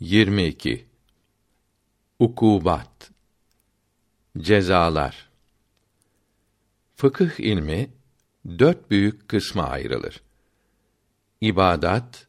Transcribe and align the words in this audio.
22 0.00 0.86
Ukubat 2.18 3.10
Cezalar 4.38 5.30
Fıkıh 6.96 7.40
ilmi 7.40 7.90
dört 8.46 8.90
büyük 8.90 9.28
kısma 9.28 9.64
ayrılır. 9.64 10.22
İbadat, 11.40 12.26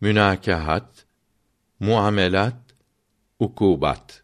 münakahat, 0.00 1.06
muamelat, 1.80 2.74
ukubat. 3.38 4.22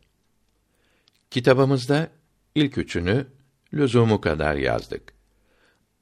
Kitabımızda 1.31 2.11
ilk 2.55 2.79
üçünü 2.79 3.27
lüzumu 3.75 4.21
kadar 4.21 4.55
yazdık. 4.55 5.15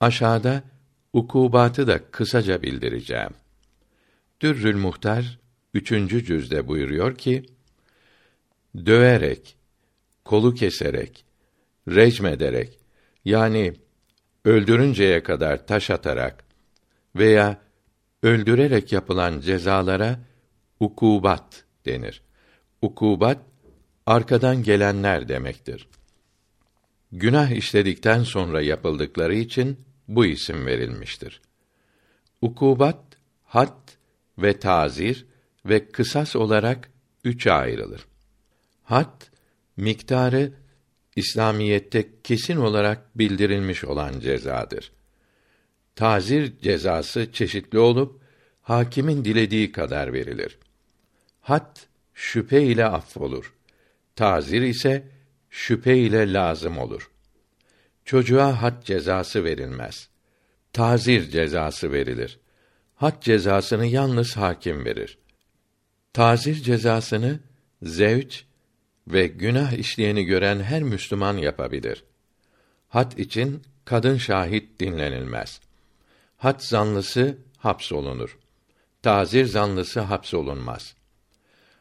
Aşağıda 0.01 0.63
ukubatı 1.13 1.87
da 1.87 2.11
kısaca 2.11 2.63
bildireceğim. 2.63 3.35
Dürrül 4.41 4.77
Muhtar 4.77 5.42
üçüncü 5.75 6.25
cüzde 6.25 6.69
buyuruyor 6.69 7.15
ki, 7.15 7.43
döverek, 8.77 9.57
kolu 10.25 10.55
keserek, 10.55 11.25
recm 11.89 12.27
ederek, 12.27 12.79
yani 13.25 13.75
öldürünceye 14.45 15.23
kadar 15.23 15.67
taş 15.67 15.91
atarak 15.91 16.45
veya 17.17 17.61
öldürerek 18.23 18.93
yapılan 18.93 19.41
cezalara 19.41 20.21
ukubat 20.81 21.65
denir. 21.87 22.23
Ukubat 22.83 23.39
arkadan 24.07 24.63
gelenler 24.63 25.29
demektir. 25.29 25.89
Günah 27.13 27.51
işledikten 27.51 28.23
sonra 28.23 28.63
yapıldıkları 28.63 29.35
için 29.35 29.79
bu 30.09 30.27
isim 30.27 30.67
verilmiştir. 30.67 31.41
Ukubat 32.41 33.01
had 33.45 33.89
ve 34.39 34.59
tazir 34.59 35.27
ve 35.65 35.89
kısas 35.89 36.37
olarak 36.37 36.91
üçe 37.25 37.53
ayrılır. 37.53 38.07
Had 38.83 39.23
miktarı 39.77 40.53
İslamiyette 41.17 42.09
kesin 42.25 42.57
olarak 42.57 43.19
bildirilmiş 43.19 43.85
olan 43.85 44.21
cezadır. 44.21 44.93
Tazir 45.97 46.59
cezası 46.59 47.33
çeşitli 47.33 47.79
olup 47.79 48.23
hakimin 48.63 49.25
dilediği 49.25 49.73
kadar 49.73 50.13
verilir. 50.13 50.59
Had 51.41 51.77
şüphe 52.15 52.63
ile 52.63 52.85
affolur. 52.85 53.55
Tazir 54.17 54.63
ise 54.63 55.09
şüphe 55.51 55.99
ile 55.99 56.33
lazım 56.33 56.79
olur. 56.79 57.11
Çocuğa 58.05 58.63
had 58.63 58.83
cezası 58.83 59.45
verilmez. 59.45 60.09
Tazir 60.73 61.31
cezası 61.31 61.93
verilir. 61.93 62.39
Had 62.95 63.23
cezasını 63.23 63.87
yalnız 63.87 64.37
hakim 64.37 64.85
verir. 64.85 65.19
Tazir 66.13 66.55
cezasını 66.55 67.41
zevç 67.83 68.45
ve 69.09 69.27
günah 69.27 69.73
işleyeni 69.73 70.25
gören 70.25 70.61
her 70.61 70.83
Müslüman 70.83 71.37
yapabilir. 71.37 72.05
Had 72.89 73.13
için 73.13 73.63
kadın 73.85 74.17
şahit 74.17 74.81
dinlenilmez. 74.81 75.61
Had 76.37 76.61
zanlısı 76.61 77.39
hapsolunur. 77.59 78.39
Tazir 79.03 79.45
zanlısı 79.45 80.01
hapsolunmaz. 80.01 80.95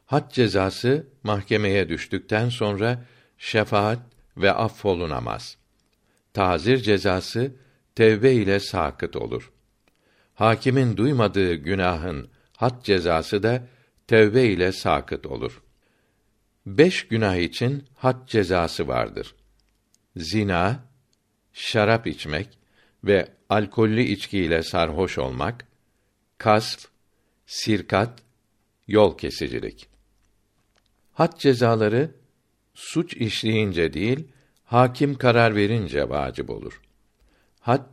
Had 0.05 0.31
cezası 0.31 1.07
mahkemeye 1.23 1.89
düştükten 1.89 2.49
sonra 2.49 3.05
şefaat 3.37 3.99
ve 4.37 4.51
affolunamaz. 4.51 5.57
Tazir 6.33 6.77
cezası 6.77 7.55
tevbe 7.95 8.33
ile 8.33 8.59
sakıt 8.59 9.15
olur. 9.15 9.51
Hakimin 10.33 10.97
duymadığı 10.97 11.53
günahın 11.53 12.29
had 12.57 12.83
cezası 12.83 13.43
da 13.43 13.63
tevbe 14.07 14.45
ile 14.45 14.71
sakıt 14.71 15.25
olur. 15.25 15.61
Beş 16.65 17.07
günah 17.07 17.35
için 17.35 17.83
had 17.95 18.27
cezası 18.27 18.87
vardır. 18.87 19.35
Zina, 20.15 20.83
şarap 21.53 22.07
içmek 22.07 22.47
ve 23.03 23.27
alkollü 23.49 24.01
içkiyle 24.01 24.63
sarhoş 24.63 25.17
olmak, 25.17 25.67
kasf, 26.37 26.87
sirkat, 27.45 28.23
yol 28.87 29.17
kesicilik. 29.17 29.87
Had 31.13 31.37
cezaları 31.37 32.11
suç 32.73 33.13
işleyince 33.13 33.93
değil, 33.93 34.27
hakim 34.63 35.15
karar 35.15 35.55
verince 35.55 36.09
vacip 36.09 36.49
olur. 36.49 36.81
Had 37.59 37.87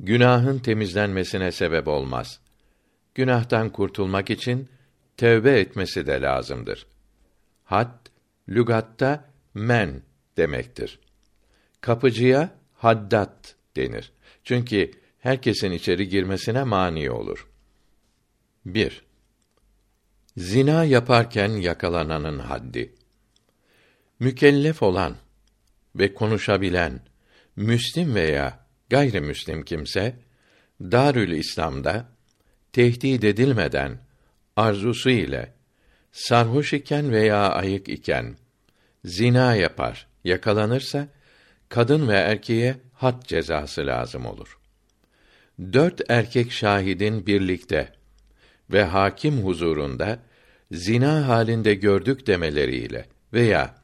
günahın 0.00 0.58
temizlenmesine 0.58 1.52
sebep 1.52 1.88
olmaz. 1.88 2.40
Günahtan 3.14 3.70
kurtulmak 3.70 4.30
için 4.30 4.68
tövbe 5.16 5.60
etmesi 5.60 6.06
de 6.06 6.20
lazımdır. 6.20 6.86
Had 7.64 8.06
lügatta 8.48 9.30
men 9.54 10.02
demektir. 10.36 10.98
Kapıcıya 11.80 12.50
haddat 12.74 13.54
denir. 13.76 14.12
Çünkü 14.44 14.90
herkesin 15.18 15.70
içeri 15.70 16.08
girmesine 16.08 16.64
mani 16.64 17.10
olur. 17.10 17.48
1. 18.66 19.02
Zina 20.36 20.84
yaparken 20.84 21.48
yakalananın 21.48 22.38
haddi. 22.38 22.94
Mükellef 24.18 24.82
olan 24.82 25.16
ve 25.96 26.14
konuşabilen 26.14 27.00
müslim 27.56 28.14
veya 28.14 28.66
gayrimüslim 28.90 29.64
kimse 29.64 30.16
Darül 30.80 31.32
İslam'da 31.32 32.08
tehdit 32.72 33.24
edilmeden 33.24 33.98
arzusu 34.56 35.10
ile 35.10 35.52
sarhoş 36.12 36.72
iken 36.72 37.12
veya 37.12 37.48
ayık 37.48 37.88
iken 37.88 38.36
zina 39.04 39.54
yapar, 39.54 40.06
yakalanırsa 40.24 41.08
kadın 41.68 42.08
ve 42.08 42.16
erkeğe 42.16 42.76
had 42.92 43.22
cezası 43.22 43.86
lazım 43.86 44.26
olur. 44.26 44.58
Dört 45.72 46.00
erkek 46.08 46.52
şahidin 46.52 47.26
birlikte 47.26 47.92
ve 48.70 48.84
hakim 48.84 49.44
huzurunda 49.44 50.18
zina 50.72 51.28
halinde 51.28 51.74
gördük 51.74 52.26
demeleriyle 52.26 53.06
veya 53.32 53.74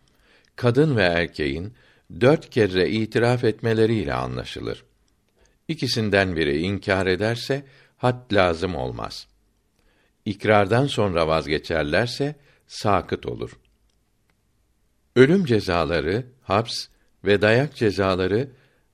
kadın 0.57 0.97
ve 0.97 1.03
erkeğin 1.03 1.75
dört 2.21 2.51
kere 2.51 2.91
itiraf 2.91 3.45
etmeleriyle 3.45 4.15
anlaşılır. 4.15 4.85
İkisinden 5.69 6.37
biri 6.37 6.59
inkar 6.59 7.07
ederse 7.07 7.65
had 7.97 8.33
lazım 8.33 8.75
olmaz. 8.75 9.27
İkrardan 10.29 10.87
sonra 10.87 11.29
vazgeçerlerse 11.29 12.35
sakıt 12.67 13.27
olur. 13.27 13.51
Ölüm 15.17 15.45
cezaları, 15.45 16.27
haps 16.43 16.87
ve 17.25 17.43
dayak 17.43 17.77
cezaları 17.77 18.49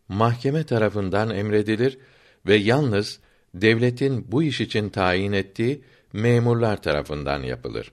mahkeme 0.09 0.65
tarafından 0.65 1.31
emredilir 1.31 1.99
ve 2.47 2.55
yalnız 2.55 3.21
devletin 3.55 4.33
bu 4.33 4.43
iş 4.43 4.61
için 4.61 4.89
tayin 4.89 5.33
ettiği 5.33 5.85
memurlar 6.13 6.83
tarafından 6.83 7.43
yapılır. 7.43 7.93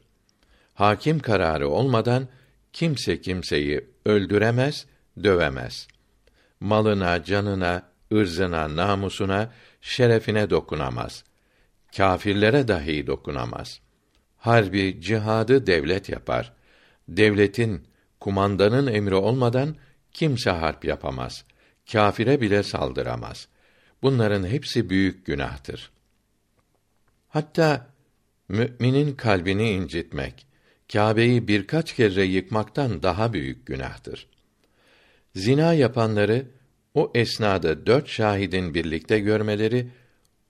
Hakim 0.73 1.19
kararı 1.19 1.69
olmadan 1.69 2.27
kimse 2.73 3.21
kimseyi 3.21 3.85
öldüremez, 4.05 4.85
dövemez. 5.23 5.87
Malına, 6.59 7.23
canına, 7.23 7.83
ırzına, 8.13 8.75
namusuna, 8.75 9.51
şerefine 9.81 10.49
dokunamaz. 10.49 11.23
Kâfirlere 11.97 12.67
dahi 12.67 13.07
dokunamaz. 13.07 13.79
Harbi, 14.37 15.01
cihadı 15.01 15.67
devlet 15.67 16.09
yapar. 16.09 16.53
Devletin, 17.07 17.83
kumandanın 18.19 18.87
emri 18.87 19.15
olmadan 19.15 19.75
kimse 20.13 20.49
harp 20.49 20.85
yapamaz. 20.85 21.45
Kâfire 21.91 22.41
bile 22.41 22.63
saldıramaz. 22.63 23.47
Bunların 24.01 24.47
hepsi 24.47 24.89
büyük 24.89 25.25
günahtır. 25.25 25.91
Hatta 27.29 27.87
müminin 28.49 29.15
kalbini 29.15 29.71
incitmek, 29.71 30.47
Kâbe'yi 30.93 31.47
birkaç 31.47 31.95
kere 31.95 32.23
yıkmaktan 32.23 33.03
daha 33.03 33.33
büyük 33.33 33.65
günahtır. 33.65 34.27
Zina 35.35 35.73
yapanları 35.73 36.45
o 36.93 37.11
esnada 37.15 37.85
dört 37.85 38.07
şahidin 38.07 38.73
birlikte 38.73 39.19
görmeleri 39.19 39.87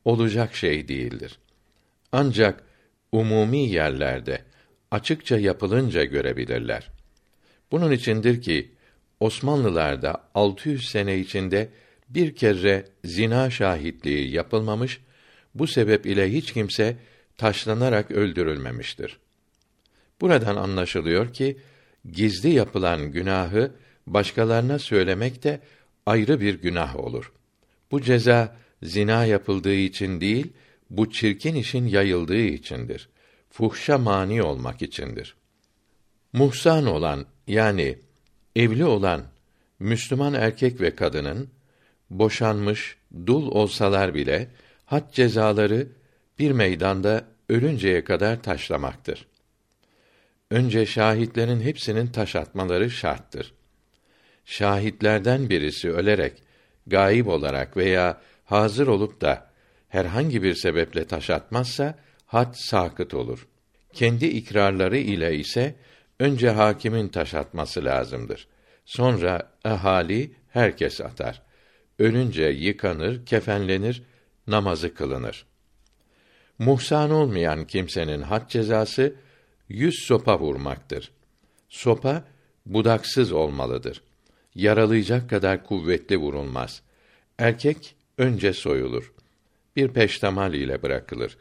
olacak 0.06 0.56
şey 0.56 0.88
değildir. 0.88 1.40
Ancak 2.12 2.64
umumi 3.12 3.70
yerlerde 3.70 4.42
açıkça 4.92 5.38
yapılınca 5.38 6.04
görebilirler. 6.04 6.92
Bunun 7.72 7.92
içindir 7.92 8.42
ki 8.42 8.72
Osmanlılarda 9.20 10.24
600 10.36 10.90
sene 10.90 11.20
içinde 11.20 11.70
bir 12.10 12.36
kere 12.36 12.86
zina 13.06 13.50
şahitliği 13.50 14.32
yapılmamış, 14.32 15.00
bu 15.56 15.68
sebep 15.68 16.06
ile 16.06 16.34
hiç 16.34 16.54
kimse 16.54 16.98
taşlanarak 17.38 18.12
öldürülmemiştir. 18.12 19.18
Buradan 20.22 20.56
anlaşılıyor 20.56 21.34
ki 21.34 21.58
gizli 22.12 22.50
yapılan 22.50 23.12
günahı 23.12 23.72
başkalarına 24.08 24.80
söylemek 24.80 25.44
de 25.44 25.60
ayrı 26.06 26.40
bir 26.40 26.62
günah 26.62 26.96
olur. 26.96 27.32
Bu 27.92 28.02
ceza 28.02 28.56
zina 28.84 29.26
yapıldığı 29.26 29.76
için 29.76 30.22
değil, 30.22 30.54
bu 30.90 31.12
çirkin 31.12 31.56
işin 31.56 31.86
yayıldığı 31.86 32.42
içindir. 32.42 33.10
fuhşa 33.50 33.98
mani 33.98 34.44
olmak 34.44 34.82
içindir. 34.82 35.36
Muhsan 36.34 36.86
olan 36.86 37.26
yani 37.48 38.00
evli 38.56 38.86
olan 38.86 39.24
Müslüman 39.80 40.34
erkek 40.34 40.82
ve 40.82 40.96
kadının 40.96 41.50
boşanmış, 42.10 42.98
dul 43.26 43.52
olsalar 43.52 44.14
bile 44.14 44.48
had 44.86 45.14
cezaları 45.14 45.88
bir 46.40 46.52
meydanda 46.52 47.24
ölünceye 47.50 48.04
kadar 48.04 48.44
taşlamaktır. 48.44 49.28
Önce 50.52 50.86
şahitlerin 50.86 51.62
hepsinin 51.62 52.08
taş 52.08 52.36
atmaları 52.36 52.92
şarttır. 52.92 53.54
Şahitlerden 54.46 55.50
birisi 55.50 55.92
ölerek, 55.92 56.34
gayip 56.88 57.28
olarak 57.28 57.78
veya 57.78 58.22
hazır 58.52 58.88
olup 58.88 59.22
da 59.22 59.52
herhangi 59.90 60.44
bir 60.44 60.56
sebeple 60.56 61.08
taş 61.08 61.30
atmazsa 61.30 61.96
had 62.26 62.54
sakıt 62.54 63.14
olur. 63.14 63.48
Kendi 63.94 64.26
ikrarları 64.26 64.98
ile 64.98 65.36
ise 65.36 65.76
önce 66.20 66.50
hakimin 66.50 67.08
taş 67.08 67.34
atması 67.34 67.86
lazımdır. 67.86 68.48
Sonra 68.86 69.52
ahali 69.64 70.32
herkes 70.50 71.02
atar. 71.02 71.42
Ölünce 72.00 72.44
yıkanır, 72.44 73.26
kefenlenir, 73.26 74.04
namazı 74.48 74.94
kılınır. 74.94 75.46
Muhsan 76.60 77.12
olmayan 77.12 77.68
kimsenin 77.68 78.22
had 78.22 78.50
cezası 78.50 79.16
yüz 79.70 79.96
sopa 80.08 80.40
vurmaktır. 80.40 81.12
Sopa 81.70 82.24
budaksız 82.66 83.32
olmalıdır. 83.32 84.02
Yaralayacak 84.56 85.30
kadar 85.30 85.64
kuvvetli 85.64 86.18
vurulmaz. 86.18 86.82
Erkek 87.38 87.96
önce 88.22 88.54
soyulur. 88.54 89.14
Bir 89.76 89.88
peştemal 89.88 90.54
ile 90.54 90.82
bırakılır. 90.82 91.38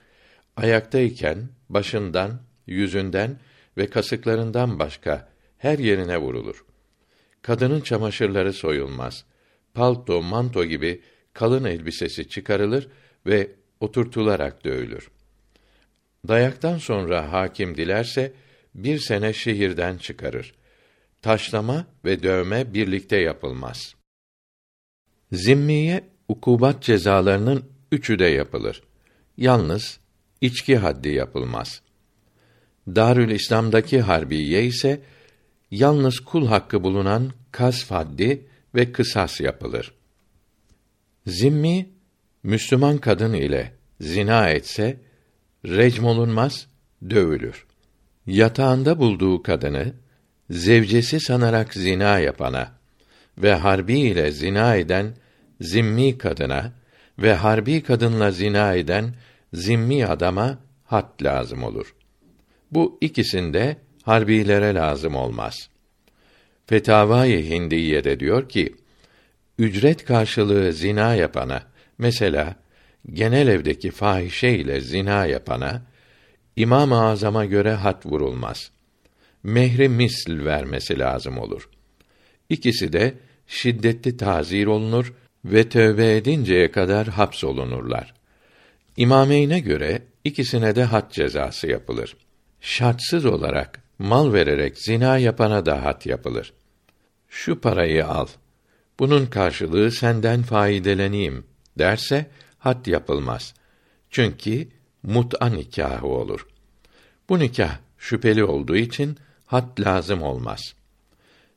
Ayaktayken 0.56 1.48
başından, 1.68 2.42
yüzünden 2.66 3.38
ve 3.76 3.86
kasıklarından 3.86 4.78
başka 4.78 5.28
her 5.58 5.78
yerine 5.78 6.18
vurulur. 6.18 6.64
Kadının 7.42 7.80
çamaşırları 7.80 8.52
soyulmaz. 8.52 9.24
Palto, 9.74 10.22
manto 10.22 10.64
gibi 10.64 11.02
kalın 11.32 11.64
elbisesi 11.64 12.28
çıkarılır 12.28 12.88
ve 13.26 13.50
oturtularak 13.80 14.64
dövülür. 14.64 15.10
Dayaktan 16.28 16.78
sonra 16.78 17.32
hakim 17.32 17.76
dilerse 17.76 18.32
bir 18.74 18.98
sene 18.98 19.32
şehirden 19.32 19.96
çıkarır. 19.98 20.54
Taşlama 21.22 21.86
ve 22.04 22.22
dövme 22.22 22.74
birlikte 22.74 23.16
yapılmaz. 23.16 23.94
Zimmiye 25.32 26.09
ukubat 26.30 26.82
cezalarının 26.82 27.64
üçü 27.92 28.18
de 28.18 28.24
yapılır. 28.24 28.82
Yalnız 29.36 29.98
içki 30.40 30.76
haddi 30.76 31.08
yapılmaz. 31.08 31.82
Darül 32.88 33.30
İslam'daki 33.30 34.00
harbiye 34.00 34.64
ise 34.64 35.00
yalnız 35.70 36.20
kul 36.20 36.46
hakkı 36.46 36.82
bulunan 36.82 37.32
kas 37.52 37.90
haddi 37.90 38.46
ve 38.74 38.92
kısas 38.92 39.40
yapılır. 39.40 39.94
Zimmi 41.26 41.88
Müslüman 42.42 42.98
kadın 42.98 43.32
ile 43.32 43.72
zina 44.00 44.48
etse 44.48 45.00
recm 45.64 46.04
olunmaz, 46.04 46.66
dövülür. 47.10 47.66
Yatağında 48.26 48.98
bulduğu 48.98 49.42
kadını 49.42 49.92
zevcesi 50.50 51.20
sanarak 51.20 51.74
zina 51.74 52.18
yapana 52.18 52.72
ve 53.38 53.54
harbi 53.54 53.98
ile 53.98 54.32
zina 54.32 54.76
eden 54.76 55.14
zimmi 55.60 56.18
kadına 56.18 56.72
ve 57.18 57.34
harbi 57.34 57.82
kadınla 57.82 58.30
zina 58.30 58.74
eden 58.74 59.14
zimmi 59.52 60.06
adama 60.06 60.58
hat 60.84 61.22
lazım 61.22 61.62
olur. 61.62 61.94
Bu 62.70 62.98
ikisinde 63.00 63.76
harbilere 64.02 64.74
lazım 64.74 65.14
olmaz. 65.14 65.68
Fetavai 66.66 67.50
Hindiye 67.50 68.20
diyor 68.20 68.48
ki, 68.48 68.74
ücret 69.58 70.04
karşılığı 70.04 70.72
zina 70.72 71.14
yapana, 71.14 71.62
mesela 71.98 72.54
genel 73.12 73.48
evdeki 73.48 73.90
fahişe 73.90 74.50
ile 74.50 74.80
zina 74.80 75.26
yapana, 75.26 75.82
İmam-ı 76.56 77.04
Azam'a 77.04 77.44
göre 77.44 77.72
hat 77.72 78.06
vurulmaz. 78.06 78.70
Mehri 79.42 79.88
misl 79.88 80.44
vermesi 80.44 80.98
lazım 80.98 81.38
olur. 81.38 81.68
İkisi 82.48 82.92
de 82.92 83.14
şiddetli 83.46 84.16
tazir 84.16 84.66
olunur 84.66 85.14
ve 85.44 85.68
tövbe 85.68 86.16
edinceye 86.16 86.70
kadar 86.70 87.08
hapsolunurlar. 87.08 88.14
İmameyne 88.96 89.60
göre 89.60 90.02
ikisine 90.24 90.76
de 90.76 90.84
had 90.84 91.10
cezası 91.10 91.66
yapılır. 91.66 92.16
Şartsız 92.60 93.24
olarak 93.24 93.82
mal 93.98 94.32
vererek 94.32 94.78
zina 94.78 95.18
yapana 95.18 95.66
da 95.66 95.84
had 95.84 96.06
yapılır. 96.06 96.52
Şu 97.28 97.60
parayı 97.60 98.06
al. 98.06 98.26
Bunun 98.98 99.26
karşılığı 99.26 99.92
senden 99.92 100.42
faydeleneyim 100.42 101.44
derse 101.78 102.26
had 102.58 102.86
yapılmaz. 102.86 103.54
Çünkü 104.10 104.68
mut'a 105.02 105.46
nikahı 105.46 106.06
olur. 106.06 106.46
Bu 107.28 107.38
nikah 107.38 107.78
şüpheli 107.98 108.44
olduğu 108.44 108.76
için 108.76 109.18
had 109.46 109.78
lazım 109.80 110.22
olmaz. 110.22 110.74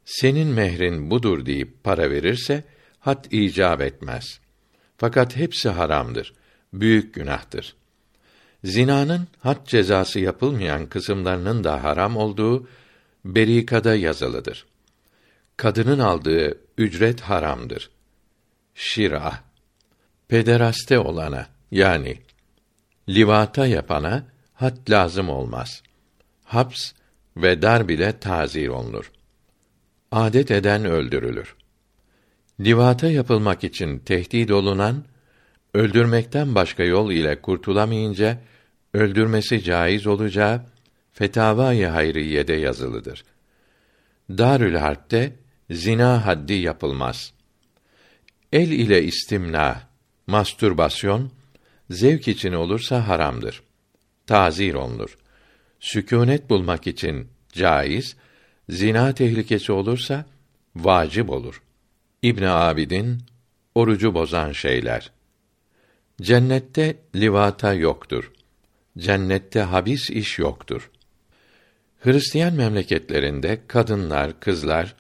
Senin 0.06 0.48
mehrin 0.48 1.12
budur 1.12 1.46
deyip 1.46 1.84
para 1.84 2.12
verirse 2.12 2.64
had 3.04 3.26
icap 3.32 3.82
etmez. 3.82 4.40
Fakat 4.98 5.36
hepsi 5.36 5.70
haramdır. 5.70 6.34
Büyük 6.74 7.14
günahtır. 7.14 7.76
Zinanın 8.64 9.28
had 9.40 9.68
cezası 9.68 10.20
yapılmayan 10.20 10.86
kısımlarının 10.86 11.64
da 11.64 11.84
haram 11.84 12.18
olduğu 12.18 12.68
berikada 13.26 13.96
yazılıdır. 13.96 14.66
Kadının 15.58 16.00
aldığı 16.00 16.58
ücret 16.78 17.22
haramdır. 17.22 17.90
Şira 18.76 19.34
pederaste 20.28 21.00
olana 21.00 21.48
yani 21.72 22.20
livata 23.10 23.68
yapana 23.68 24.26
had 24.54 24.78
lazım 24.90 25.30
olmaz. 25.30 25.84
Haps 26.44 26.92
ve 27.38 27.62
dar 27.62 27.88
bile 27.88 28.20
tazir 28.20 28.68
olunur. 28.68 29.12
Adet 30.12 30.52
eden 30.52 30.86
öldürülür. 30.86 31.56
Livata 32.60 33.10
yapılmak 33.10 33.64
için 33.64 34.00
tehdit 34.00 34.52
olunan 34.52 35.04
öldürmekten 35.74 36.56
başka 36.56 36.84
yol 36.84 37.12
ile 37.12 37.42
kurtulamayınca 37.42 38.42
öldürmesi 38.94 39.64
caiz 39.64 40.08
olacağı 40.08 40.62
Fetavai 41.14 41.86
Hayriyede 41.86 42.54
yazılıdır. 42.54 43.24
Darül 44.30 44.76
Harp'te 44.76 45.34
zina 45.72 46.26
haddi 46.26 46.54
yapılmaz. 46.54 47.34
El 48.52 48.72
ile 48.72 49.04
istimna, 49.04 49.90
mastürbasyon 50.28 51.32
zevk 51.90 52.28
için 52.28 52.54
olursa 52.54 53.08
haramdır. 53.08 53.64
Tazir 54.28 54.74
olunur. 54.74 55.18
Sükûnet 55.80 56.50
bulmak 56.50 56.88
için 56.88 57.28
caiz, 57.54 58.16
zina 58.70 59.14
tehlikesi 59.14 59.72
olursa 59.72 60.26
vacip 60.76 61.30
olur. 61.30 61.63
İbn 62.24 62.44
Abidin 62.44 63.18
orucu 63.76 64.14
bozan 64.14 64.52
şeyler. 64.52 65.12
Cennette 66.22 66.96
livata 67.16 67.74
yoktur. 67.74 68.32
Cennette 68.98 69.62
habis 69.62 70.10
iş 70.10 70.40
yoktur. 70.40 70.92
Hristiyan 72.00 72.54
memleketlerinde 72.54 73.62
kadınlar, 73.68 74.40
kızlar 74.40 74.96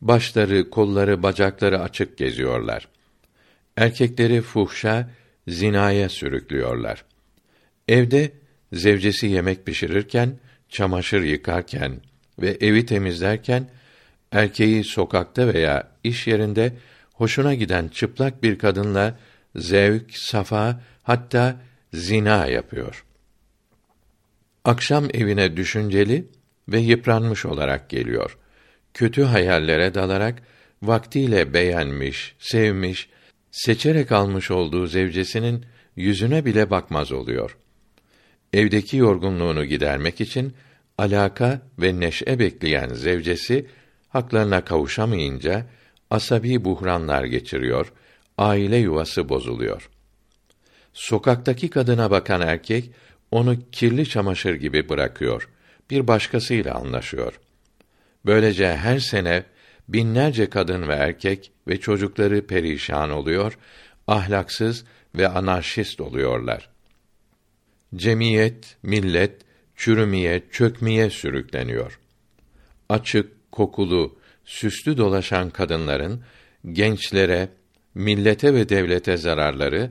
başları, 0.00 0.70
kolları, 0.70 1.22
bacakları 1.22 1.80
açık 1.80 2.18
geziyorlar. 2.18 2.88
Erkekleri 3.76 4.40
fuhşa, 4.40 5.10
zinaya 5.48 6.08
sürüklüyorlar. 6.08 7.04
Evde 7.88 8.32
zevcesi 8.72 9.26
yemek 9.26 9.66
pişirirken, 9.66 10.38
çamaşır 10.68 11.22
yıkarken 11.22 12.00
ve 12.38 12.56
evi 12.60 12.86
temizlerken 12.86 13.68
erkeği 14.32 14.84
sokakta 14.84 15.54
veya 15.54 15.88
iş 16.04 16.26
yerinde 16.26 16.72
hoşuna 17.14 17.54
giden 17.54 17.88
çıplak 17.88 18.42
bir 18.42 18.58
kadınla 18.58 19.18
zevk, 19.56 20.16
safa, 20.16 20.80
hatta 21.02 21.60
zina 21.92 22.46
yapıyor. 22.46 23.04
Akşam 24.64 25.08
evine 25.14 25.56
düşünceli 25.56 26.28
ve 26.68 26.78
yıpranmış 26.78 27.46
olarak 27.46 27.90
geliyor. 27.90 28.38
Kötü 28.94 29.22
hayallere 29.22 29.94
dalarak 29.94 30.42
vaktiyle 30.82 31.54
beğenmiş, 31.54 32.34
sevmiş, 32.38 33.08
seçerek 33.50 34.12
almış 34.12 34.50
olduğu 34.50 34.86
zevcesinin 34.86 35.66
yüzüne 35.96 36.44
bile 36.44 36.70
bakmaz 36.70 37.12
oluyor. 37.12 37.56
Evdeki 38.52 38.96
yorgunluğunu 38.96 39.64
gidermek 39.64 40.20
için 40.20 40.54
alaka 40.98 41.62
ve 41.78 42.00
neşe 42.00 42.38
bekleyen 42.38 42.88
zevcesi 42.88 43.66
haklarına 44.10 44.64
kavuşamayınca 44.64 45.66
asabi 46.10 46.64
buhranlar 46.64 47.24
geçiriyor, 47.24 47.92
aile 48.38 48.76
yuvası 48.76 49.28
bozuluyor. 49.28 49.90
Sokaktaki 50.92 51.70
kadına 51.70 52.10
bakan 52.10 52.40
erkek 52.40 52.90
onu 53.30 53.56
kirli 53.72 54.08
çamaşır 54.08 54.54
gibi 54.54 54.88
bırakıyor. 54.88 55.48
Bir 55.90 56.06
başkasıyla 56.06 56.74
anlaşıyor. 56.74 57.40
Böylece 58.26 58.76
her 58.76 58.98
sene 58.98 59.44
binlerce 59.88 60.50
kadın 60.50 60.88
ve 60.88 60.94
erkek 60.94 61.52
ve 61.68 61.80
çocukları 61.80 62.46
perişan 62.46 63.10
oluyor, 63.10 63.58
ahlaksız 64.06 64.84
ve 65.14 65.28
anarşist 65.28 66.00
oluyorlar. 66.00 66.70
Cemiyet, 67.94 68.76
millet 68.82 69.40
çürümeye, 69.76 70.42
çökmeye 70.50 71.10
sürükleniyor. 71.10 72.00
Açık, 72.88 73.32
kokulu, 73.52 74.18
süslü 74.44 74.96
dolaşan 74.96 75.50
kadınların 75.50 76.22
gençlere, 76.72 77.48
millete 77.94 78.54
ve 78.54 78.68
devlete 78.68 79.16
zararları 79.16 79.90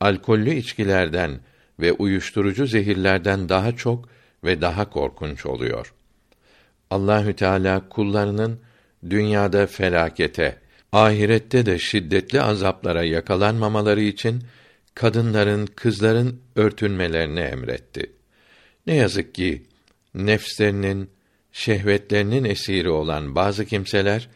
alkollü 0.00 0.54
içkilerden 0.54 1.40
ve 1.80 1.92
uyuşturucu 1.92 2.66
zehirlerden 2.66 3.48
daha 3.48 3.76
çok 3.76 4.08
ve 4.44 4.60
daha 4.60 4.90
korkunç 4.90 5.46
oluyor. 5.46 5.94
Allahü 6.90 7.36
Teala 7.36 7.88
kullarının 7.88 8.60
dünyada 9.10 9.66
felakete, 9.66 10.58
ahirette 10.92 11.66
de 11.66 11.78
şiddetli 11.78 12.40
azaplara 12.40 13.04
yakalanmamaları 13.04 14.00
için 14.00 14.42
kadınların, 14.94 15.66
kızların 15.66 16.40
örtünmelerini 16.56 17.40
emretti. 17.40 18.12
Ne 18.86 18.94
yazık 18.94 19.34
ki 19.34 19.62
nefslerinin, 20.14 21.10
şehvetlerinin 21.52 22.44
esiri 22.44 22.90
olan 22.90 23.34
bazı 23.34 23.64
kimseler 23.64 24.28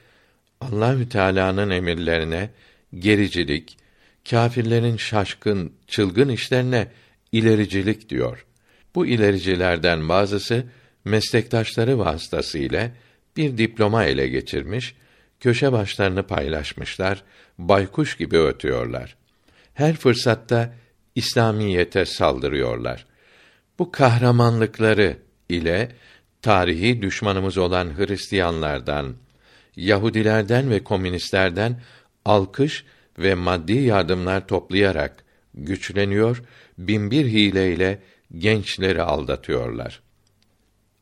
Allahü 0.61 1.09
Teala'nın 1.09 1.71
emirlerine 1.71 2.50
gericilik, 2.99 3.78
kâfirlerin 4.31 4.97
şaşkın, 4.97 5.73
çılgın 5.87 6.28
işlerine 6.28 6.88
ilericilik 7.33 8.09
diyor. 8.09 8.47
Bu 8.95 9.07
ilericilerden 9.07 10.09
bazısı 10.09 10.64
meslektaşları 11.04 11.99
vasıtasıyla 11.99 12.90
bir 13.37 13.59
diploma 13.59 14.04
ele 14.04 14.28
geçirmiş, 14.28 14.95
köşe 15.40 15.73
başlarını 15.73 16.23
paylaşmışlar, 16.23 17.23
baykuş 17.59 18.16
gibi 18.16 18.38
ötüyorlar. 18.38 19.16
Her 19.75 19.97
fırsatta 19.97 20.75
İslamiyete 21.14 22.04
saldırıyorlar. 22.04 23.07
Bu 23.78 23.90
kahramanlıkları 23.90 25.16
ile 25.49 25.88
tarihi 26.42 27.02
düşmanımız 27.02 27.58
olan 27.58 27.99
Hristiyanlardan, 27.99 29.14
Yahudilerden 29.76 30.70
ve 30.70 30.84
komünistlerden 30.84 31.80
alkış 32.25 32.84
ve 33.18 33.34
maddi 33.34 33.72
yardımlar 33.72 34.46
toplayarak 34.46 35.25
güçleniyor, 35.54 36.42
binbir 36.78 37.26
hileyle 37.26 38.02
gençleri 38.38 39.02
aldatıyorlar. 39.02 40.02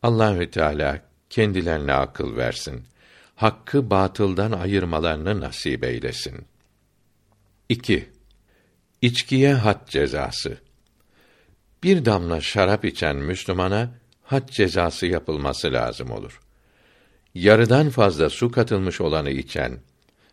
Allahü 0.03 0.51
Teala 0.51 1.03
kendilerine 1.31 1.93
akıl 1.93 2.37
versin. 2.37 2.85
Hakkı 3.37 3.91
batıldan 3.91 4.53
ayırmalarını 4.53 5.41
nasip 5.41 5.85
eylesin. 5.85 6.45
2. 7.69 8.09
İçkiye 9.03 9.55
had 9.55 9.89
cezası. 9.89 10.59
Bir 11.83 12.05
damla 12.05 12.41
şarap 12.41 12.85
içen 12.85 13.17
Müslümana 13.17 14.00
had 14.31 14.49
cezası 14.49 15.07
yapılması 15.07 15.73
lazım 15.73 16.11
olur. 16.11 16.41
Yarıdan 17.35 17.91
fazla 17.91 18.31
su 18.31 18.51
katılmış 18.51 19.01
olanı 19.01 19.31
içen 19.31 19.79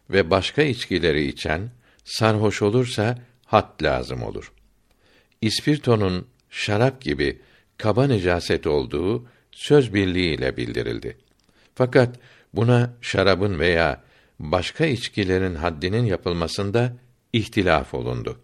ve 0.09 0.29
başka 0.29 0.61
içkileri 0.61 1.27
içen 1.27 1.69
sarhoş 2.03 2.61
olursa 2.61 3.17
had 3.45 3.83
lazım 3.83 4.23
olur. 4.23 4.51
İspirtonun 5.41 6.27
şarap 6.49 7.01
gibi 7.01 7.41
kaba 7.77 8.07
necaset 8.07 8.67
olduğu 8.67 9.27
söz 9.51 9.93
birliğiyle 9.93 10.57
bildirildi. 10.57 11.17
Fakat 11.75 12.19
buna 12.53 12.93
şarabın 13.01 13.59
veya 13.59 14.03
başka 14.39 14.85
içkilerin 14.85 15.55
haddinin 15.55 16.05
yapılmasında 16.05 16.97
ihtilaf 17.33 17.93
olundu. 17.93 18.39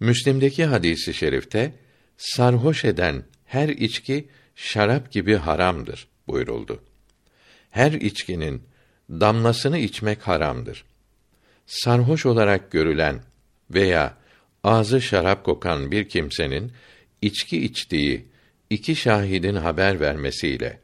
Müslim'deki 0.00 0.64
hadisi 0.64 1.14
şerifte 1.14 1.74
sarhoş 2.16 2.84
eden 2.84 3.24
her 3.44 3.68
içki 3.68 4.28
şarap 4.54 5.12
gibi 5.12 5.36
haramdır 5.36 6.08
buyuruldu. 6.28 6.82
Her 7.70 7.92
içkinin 7.92 8.62
damlasını 9.10 9.78
içmek 9.78 10.28
haramdır. 10.28 10.84
Sarhoş 11.66 12.26
olarak 12.26 12.70
görülen 12.70 13.22
veya 13.70 14.14
ağzı 14.64 15.00
şarap 15.00 15.44
kokan 15.44 15.90
bir 15.90 16.08
kimsenin 16.08 16.72
içki 17.22 17.64
içtiği 17.64 18.26
iki 18.70 18.96
şahidin 18.96 19.54
haber 19.54 20.00
vermesiyle 20.00 20.80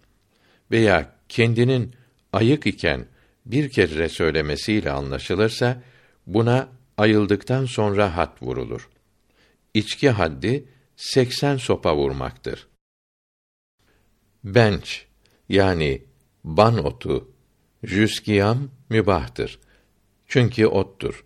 veya 0.71 1.13
kendinin 1.29 1.95
ayık 2.33 2.67
iken 2.67 3.07
bir 3.47 3.71
kere 3.71 4.09
söylemesiyle 4.09 4.91
anlaşılırsa 4.91 5.83
buna 6.27 6.69
ayıldıktan 6.97 7.65
sonra 7.65 8.17
hat 8.17 8.43
vurulur. 8.43 8.89
İçki 9.75 10.11
haddi 10.11 10.65
80 10.97 11.57
sopa 11.57 11.97
vurmaktır. 11.97 12.68
Benç 14.45 15.07
yani 15.49 16.03
ban 16.45 16.85
otu, 16.85 17.29
jüskiyam 17.83 18.71
mübahtır. 18.91 19.59
Çünkü 20.27 20.67
ottur. 20.67 21.25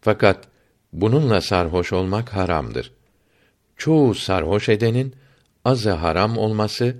Fakat 0.00 0.48
bununla 0.92 1.40
sarhoş 1.40 1.92
olmak 1.92 2.34
haramdır. 2.34 2.92
Çoğu 3.76 4.14
sarhoş 4.14 4.68
edenin 4.68 5.14
azı 5.64 5.90
haram 5.90 6.38
olması 6.38 6.96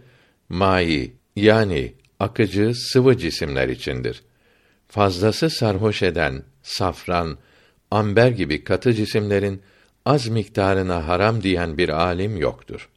mai 0.49 1.13
yani 1.37 1.95
akıcı 2.21 2.75
sıvı 2.75 3.17
cisimler 3.17 3.69
içindir. 3.69 4.23
Fazlası 4.89 5.51
sarhoş 5.51 6.03
eden 6.03 6.43
safran, 6.63 7.39
amber 7.91 8.31
gibi 8.31 8.65
katı 8.65 8.93
cisimlerin 8.93 9.63
az 10.05 10.29
miktarına 10.29 11.09
haram 11.09 11.43
diyen 11.43 11.79
bir 11.79 11.89
alim 11.89 12.37
yoktur. 12.37 12.89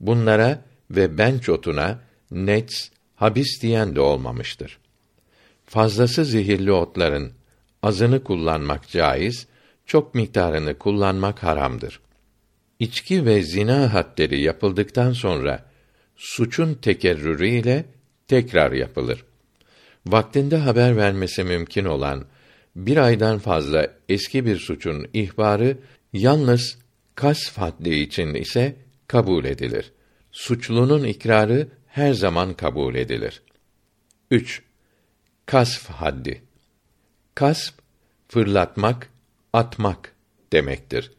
Bunlara 0.00 0.64
ve 0.90 1.18
benç 1.18 1.48
otuna 1.48 2.00
nets, 2.30 2.88
habis 3.16 3.62
diyen 3.62 3.96
de 3.96 4.00
olmamıştır. 4.00 4.78
Fazlası 5.66 6.24
zehirli 6.24 6.72
otların 6.72 7.32
azını 7.82 8.24
kullanmak 8.24 8.88
caiz, 8.88 9.46
çok 9.86 10.14
miktarını 10.14 10.78
kullanmak 10.78 11.42
haramdır. 11.42 12.00
İçki 12.78 13.26
ve 13.26 13.42
zina 13.42 13.94
hadleri 13.94 14.40
yapıldıktan 14.40 15.12
sonra 15.12 15.66
suçun 16.16 16.74
tekerrürü 16.74 17.48
ile 17.48 17.84
tekrar 18.28 18.72
yapılır. 18.72 19.24
Vaktinde 20.06 20.56
haber 20.56 20.96
vermesi 20.96 21.44
mümkün 21.44 21.84
olan 21.84 22.24
bir 22.76 22.96
aydan 22.96 23.38
fazla 23.38 23.90
eski 24.08 24.46
bir 24.46 24.56
suçun 24.56 25.06
ihbarı 25.12 25.78
yalnız 26.12 26.78
kasf 27.14 27.58
haddi 27.58 27.90
için 27.90 28.34
ise 28.34 28.76
kabul 29.06 29.44
edilir. 29.44 29.92
Suçlunun 30.32 31.04
ikrarı 31.04 31.68
her 31.86 32.12
zaman 32.12 32.54
kabul 32.54 32.94
edilir. 32.94 33.42
3. 34.30 34.62
Kasf 35.46 35.90
haddi. 35.90 36.42
Kasf 37.34 37.74
fırlatmak, 38.28 39.10
atmak 39.52 40.14
demektir. 40.52 41.12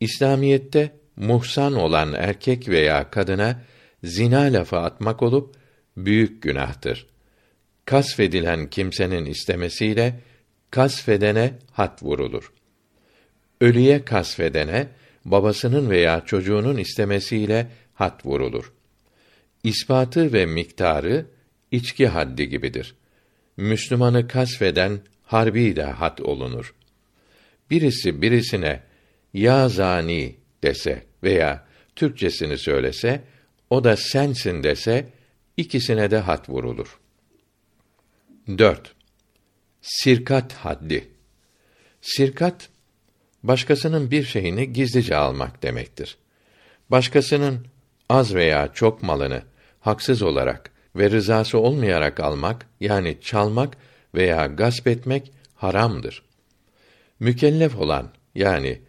İslamiyette 0.00 0.92
muhsan 1.16 1.74
olan 1.74 2.12
erkek 2.12 2.68
veya 2.68 3.10
kadına 3.10 3.62
zina 4.04 4.40
lafı 4.40 4.76
atmak 4.76 5.22
olup 5.22 5.56
büyük 5.96 6.42
günahtır. 6.42 7.06
Kasfedilen 7.84 8.70
kimsenin 8.70 9.24
istemesiyle 9.24 10.20
kasfedene 10.70 11.54
hat 11.72 12.02
vurulur. 12.02 12.52
Ölüye 13.60 14.04
kasfedene 14.04 14.88
babasının 15.24 15.90
veya 15.90 16.24
çocuğunun 16.24 16.76
istemesiyle 16.76 17.66
hat 17.96 18.26
vurulur. 18.26 18.72
İspatı 19.64 20.32
ve 20.32 20.46
miktarı 20.46 21.26
içki 21.70 22.06
haddi 22.06 22.48
gibidir. 22.48 22.94
Müslümanı 23.56 24.28
kasfeden 24.28 25.00
harbi 25.24 25.76
de 25.76 25.82
hat 25.82 26.20
olunur. 26.20 26.74
Birisi 27.70 28.22
birisine 28.22 28.82
ya 29.34 29.68
zani 29.68 30.36
dese 30.62 31.02
veya 31.22 31.66
Türkçesini 31.96 32.58
söylese, 32.58 33.22
o 33.70 33.84
da 33.84 33.96
sensin 33.96 34.62
dese, 34.62 35.08
ikisine 35.56 36.10
de 36.10 36.18
hat 36.18 36.48
vurulur. 36.48 37.00
4. 38.48 38.94
Sirkat 39.80 40.52
haddi. 40.52 41.08
Sirkat 42.00 42.68
başkasının 43.42 44.10
bir 44.10 44.24
şeyini 44.24 44.72
gizlice 44.72 45.16
almak 45.16 45.62
demektir. 45.62 46.18
Başkasının 46.90 47.66
az 48.08 48.34
veya 48.34 48.72
çok 48.74 49.02
malını 49.02 49.42
haksız 49.80 50.22
olarak 50.22 50.70
ve 50.96 51.10
rızası 51.10 51.58
olmayarak 51.58 52.20
almak 52.20 52.66
yani 52.80 53.18
çalmak 53.20 53.76
veya 54.14 54.46
gasp 54.46 54.86
etmek 54.86 55.32
haramdır. 55.54 56.22
Mükellef 57.20 57.76
olan 57.76 58.08
yani 58.34 58.80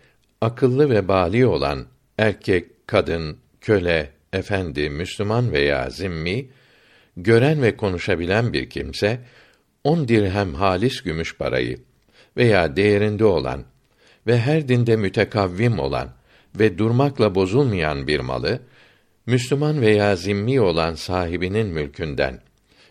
akıllı 0.41 0.89
ve 0.89 1.07
bali 1.07 1.45
olan 1.45 1.85
erkek, 2.17 2.87
kadın, 2.87 3.37
köle, 3.61 4.11
efendi, 4.33 4.89
Müslüman 4.89 5.51
veya 5.51 5.89
zimmi, 5.89 6.47
gören 7.17 7.61
ve 7.61 7.77
konuşabilen 7.77 8.53
bir 8.53 8.69
kimse, 8.69 9.19
on 9.83 10.07
dirhem 10.07 10.53
halis 10.53 11.01
gümüş 11.01 11.37
parayı 11.37 11.79
veya 12.37 12.75
değerinde 12.75 13.25
olan 13.25 13.63
ve 14.27 14.39
her 14.39 14.67
dinde 14.67 14.95
mütekavvim 14.95 15.79
olan 15.79 16.09
ve 16.59 16.77
durmakla 16.77 17.35
bozulmayan 17.35 18.07
bir 18.07 18.19
malı, 18.19 18.59
Müslüman 19.27 19.81
veya 19.81 20.15
zimmi 20.15 20.61
olan 20.61 20.95
sahibinin 20.95 21.67
mülkünden, 21.67 22.41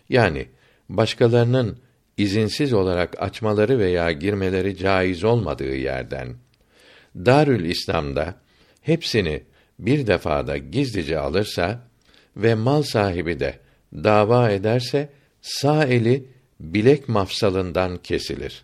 yani 0.09 0.47
başkalarının 0.89 1.79
izinsiz 2.17 2.73
olarak 2.73 3.21
açmaları 3.21 3.79
veya 3.79 4.11
girmeleri 4.11 4.77
caiz 4.77 5.23
olmadığı 5.23 5.75
yerden, 5.75 6.35
Darül 7.15 7.65
İslam'da 7.65 8.35
hepsini 8.81 9.43
bir 9.79 10.07
defada 10.07 10.57
gizlice 10.57 11.19
alırsa 11.19 11.79
ve 12.35 12.55
mal 12.55 12.81
sahibi 12.81 13.39
de 13.39 13.59
dava 13.93 14.49
ederse 14.49 15.09
sağ 15.41 15.85
eli 15.85 16.27
bilek 16.59 17.09
mafsalından 17.09 17.97
kesilir 17.97 18.63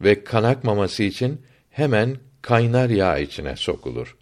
ve 0.00 0.24
kan 0.24 0.44
akmaması 0.44 1.02
için 1.02 1.40
hemen 1.70 2.16
kaynar 2.42 2.90
yağ 2.90 3.18
içine 3.18 3.56
sokulur. 3.56 4.16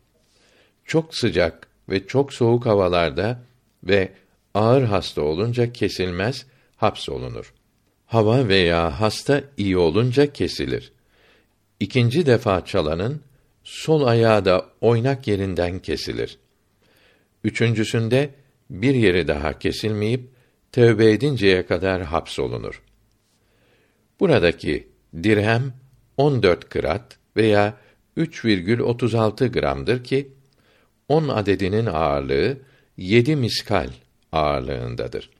Çok 0.85 1.15
sıcak 1.15 1.68
ve 1.89 2.07
çok 2.07 2.33
soğuk 2.33 2.67
havalarda 2.67 3.43
ve 3.85 4.13
ağır 4.55 4.83
hasta 4.83 5.23
olunca 5.23 5.73
kesilmez, 5.73 6.47
hapsolunur. 6.77 7.55
Hava 8.07 8.49
veya 8.49 9.01
hasta 9.01 9.43
iyi 9.57 9.77
olunca 9.77 10.33
kesilir. 10.33 10.93
İkinci 11.81 12.27
defa 12.27 12.65
çalanın 12.65 13.23
sol 13.65 14.07
ayağı 14.07 14.45
da 14.45 14.67
oynak 14.81 15.29
yerinden 15.29 15.79
kesilir. 15.79 16.39
Üçüncüsünde 17.45 18.31
bir 18.71 18.95
yeri 18.95 19.29
daha 19.29 19.59
kesilmeyip 19.59 20.31
tövbe 20.73 21.13
edinceye 21.13 21.67
kadar 21.67 22.03
hapsolunur. 22.03 22.83
Buradaki 24.21 24.89
dirhem 25.23 25.73
14 26.17 26.69
kırat 26.69 27.19
veya 27.37 27.75
3,36 28.17 29.49
gramdır 29.49 30.05
ki 30.05 30.33
10 31.09 31.29
adedinin 31.29 31.87
ağırlığı 31.87 32.59
7 32.97 33.37
miskal 33.37 33.89
ağırlığındadır. 34.33 35.31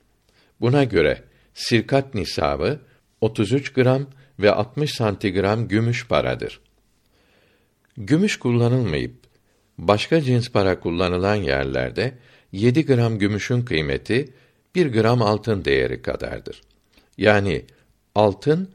Buna 0.61 0.83
göre 0.83 1.23
sirkat 1.53 2.13
nisabı 2.13 2.79
33 3.21 3.73
gram 3.73 4.07
ve 4.39 4.51
60 4.51 4.91
santigram 4.91 5.67
gümüş 5.67 6.07
paradır. 6.07 6.59
Gümüş 7.97 8.39
kullanılmayıp 8.39 9.15
başka 9.77 10.21
cins 10.21 10.49
para 10.49 10.79
kullanılan 10.79 11.35
yerlerde 11.35 12.13
7 12.51 12.85
gram 12.85 13.19
gümüşün 13.19 13.61
kıymeti 13.61 14.33
1 14.75 14.87
gram 14.87 15.21
altın 15.21 15.65
değeri 15.65 16.01
kadardır. 16.01 16.61
Yani 17.17 17.65
altın 18.15 18.69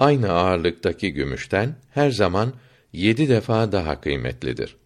aynı 0.00 0.32
ağırlıktaki 0.32 1.12
gümüşten 1.12 1.74
her 1.90 2.10
zaman 2.10 2.52
7 2.92 3.28
defa 3.28 3.72
daha 3.72 4.00
kıymetlidir. 4.00 4.76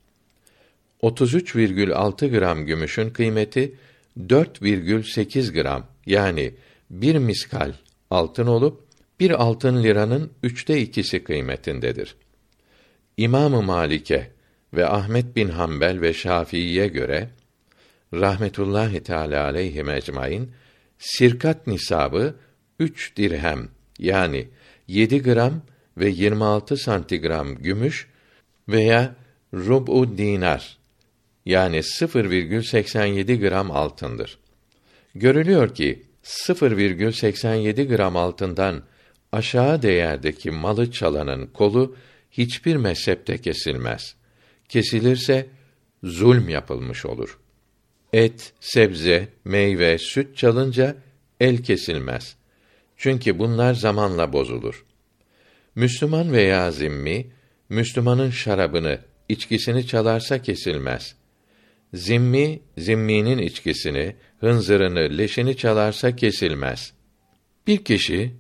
33,6 1.02 2.38
gram 2.38 2.66
gümüşün 2.66 3.11
kıymeti 3.11 3.75
4,8 4.18 5.62
gram 5.62 5.87
yani 6.06 6.54
bir 6.90 7.18
miskal 7.18 7.73
altın 8.11 8.47
olup 8.47 8.85
bir 9.21 9.30
altın 9.30 9.82
liranın 9.82 10.30
üçte 10.42 10.80
ikisi 10.80 11.25
kıymetindedir. 11.25 12.16
İmamı 13.16 13.62
Malike 13.62 14.30
ve 14.75 14.87
Ahmet 14.87 15.37
bin 15.37 15.49
Hanbel 15.49 16.00
ve 16.00 16.12
Şafii'ye 16.12 16.88
göre 16.88 17.28
rahmetullahi 18.14 19.02
teala 19.02 19.44
aleyhi 19.44 19.80
ecmaîn 19.80 20.50
sirkat 20.99 21.66
nisabı 21.66 22.35
üç 22.78 23.16
dirhem 23.16 23.68
yani 23.99 24.49
7 24.88 25.23
gram 25.23 25.62
ve 25.99 26.08
26 26.08 26.76
santigram 26.76 27.54
gümüş 27.54 28.08
veya 28.69 29.15
rub'u 29.54 30.19
dinar 30.19 30.81
yani 31.47 31.76
0,87 31.76 33.49
gram 33.49 33.71
altındır. 33.71 34.39
Görülüyor 35.15 35.75
ki 35.75 36.02
0,87 36.25 37.97
gram 37.97 38.17
altından 38.17 38.83
aşağı 39.33 39.83
değerdeki 39.83 40.50
malı 40.50 40.91
çalanın 40.91 41.47
kolu 41.47 41.97
hiçbir 42.31 42.76
mezhepte 42.76 43.39
kesilmez. 43.39 44.15
Kesilirse 44.69 45.47
zulm 46.05 46.49
yapılmış 46.49 47.07
olur. 47.07 47.39
Et, 48.13 48.52
sebze, 48.61 49.28
meyve, 49.45 49.99
süt 49.99 50.37
çalınca 50.37 50.97
el 51.41 51.63
kesilmez. 51.63 52.37
Çünkü 52.97 53.39
bunlar 53.39 53.75
zamanla 53.75 54.33
bozulur. 54.33 54.85
Müslüman 55.75 56.33
veya 56.33 56.71
zimmi, 56.71 57.26
Müslümanın 57.69 58.31
şarabını, 58.31 58.99
içkisini 59.28 59.87
çalarsa 59.87 60.43
kesilmez. 60.43 61.17
Zimmi, 61.95 62.61
zimminin 62.78 63.39
içkisini, 63.39 64.17
hınzırını, 64.41 65.19
leşini 65.19 65.57
çalarsa 65.57 66.17
kesilmez. 66.17 66.93
Bir 67.67 67.85
kişi, 67.85 68.35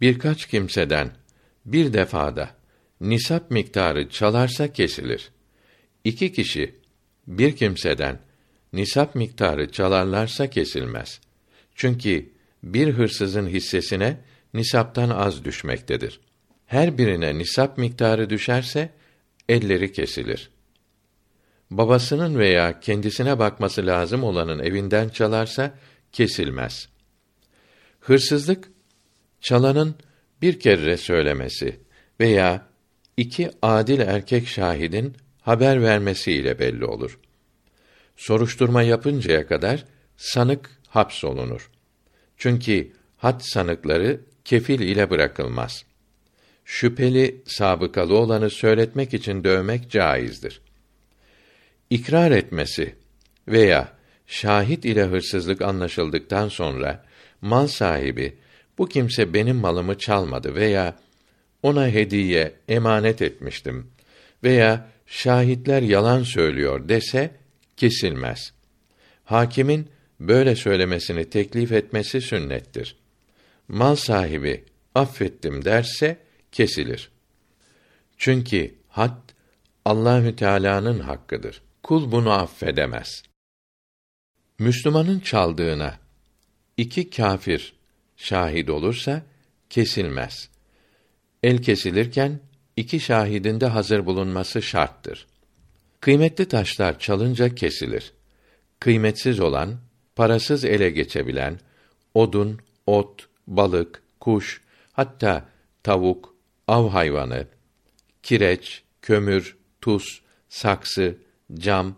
birkaç 0.00 0.46
kimseden, 0.46 1.10
bir 1.64 1.92
defada, 1.92 2.50
nisap 3.00 3.50
miktarı 3.50 4.08
çalarsa 4.08 4.72
kesilir. 4.72 5.30
İki 6.04 6.32
kişi, 6.32 6.74
bir 7.26 7.56
kimseden, 7.56 8.18
nisap 8.72 9.14
miktarı 9.14 9.72
çalarlarsa 9.72 10.50
kesilmez. 10.50 11.20
Çünkü 11.74 12.32
bir 12.62 12.88
hırsızın 12.88 13.46
hissesine 13.46 14.16
nisaptan 14.54 15.10
az 15.10 15.44
düşmektedir. 15.44 16.20
Her 16.66 16.98
birine 16.98 17.38
nisap 17.38 17.78
miktarı 17.78 18.30
düşerse 18.30 18.90
elleri 19.48 19.92
kesilir. 19.92 20.50
Babasının 21.70 22.38
veya 22.38 22.80
kendisine 22.80 23.38
bakması 23.38 23.86
lazım 23.86 24.24
olanın 24.24 24.58
evinden 24.58 25.08
çalarsa 25.08 25.74
kesilmez. 26.12 26.88
Hırsızlık 28.00 28.68
çalanın 29.40 29.94
bir 30.42 30.60
kere 30.60 30.96
söylemesi 30.96 31.80
veya 32.20 32.66
iki 33.16 33.50
adil 33.62 34.00
erkek 34.00 34.48
şahidin 34.48 35.16
haber 35.40 35.82
vermesiyle 35.82 36.58
belli 36.58 36.84
olur. 36.84 37.18
Soruşturma 38.16 38.82
yapıncaya 38.82 39.46
kadar 39.46 39.84
sanık 40.16 40.70
hapsolunur. 40.88 41.70
Çünkü 42.36 42.92
had 43.16 43.40
sanıkları 43.40 44.20
kefil 44.44 44.80
ile 44.80 45.10
bırakılmaz. 45.10 45.84
Şüpheli 46.64 47.42
sabıkalı 47.46 48.16
olanı 48.18 48.50
söyletmek 48.50 49.14
için 49.14 49.44
dövmek 49.44 49.90
caizdir. 49.90 50.60
İkrar 51.90 52.30
etmesi 52.30 52.94
veya 53.48 53.92
şahit 54.26 54.84
ile 54.84 55.04
hırsızlık 55.04 55.62
anlaşıldıktan 55.62 56.48
sonra 56.48 57.04
mal 57.40 57.66
sahibi 57.66 58.36
bu 58.78 58.88
kimse 58.88 59.34
benim 59.34 59.56
malımı 59.56 59.98
çalmadı 59.98 60.54
veya 60.54 60.98
ona 61.62 61.88
hediye 61.88 62.52
emanet 62.68 63.22
etmiştim 63.22 63.90
veya 64.44 64.88
şahitler 65.06 65.82
yalan 65.82 66.22
söylüyor 66.22 66.88
dese 66.88 67.30
kesilmez. 67.76 68.52
Hakimin 69.24 69.88
böyle 70.20 70.56
söylemesini 70.56 71.30
teklif 71.30 71.72
etmesi 71.72 72.20
sünnettir. 72.20 72.96
Mal 73.68 73.96
sahibi 73.96 74.64
affettim 74.94 75.64
derse 75.64 76.16
kesilir. 76.52 77.10
Çünkü 78.18 78.74
had 78.88 79.18
Allahü 79.84 80.36
Teala'nın 80.36 81.00
hakkıdır. 81.00 81.62
Kul 81.82 82.12
bunu 82.12 82.30
affedemez. 82.30 83.22
Müslümanın 84.58 85.20
çaldığına 85.20 85.98
iki 86.76 87.10
kâfir 87.10 87.72
şahit 88.16 88.70
olursa 88.70 89.22
kesilmez. 89.70 90.48
El 91.42 91.62
kesilirken 91.62 92.40
iki 92.76 93.00
şahidin 93.00 93.60
de 93.60 93.66
hazır 93.66 94.06
bulunması 94.06 94.62
şarttır. 94.62 95.26
Kıymetli 96.00 96.48
taşlar 96.48 96.98
çalınca 96.98 97.54
kesilir. 97.54 98.12
Kıymetsiz 98.80 99.40
olan 99.40 99.76
parasız 100.16 100.64
ele 100.64 100.90
geçebilen 100.90 101.60
odun, 102.14 102.58
ot, 102.86 103.28
balık, 103.46 104.02
kuş, 104.20 104.60
hatta 104.92 105.48
tavuk, 105.82 106.34
av 106.68 106.88
hayvanı, 106.88 107.46
kireç, 108.22 108.82
kömür, 109.02 109.56
tuz, 109.80 110.22
saksı, 110.48 111.18
cam 111.54 111.94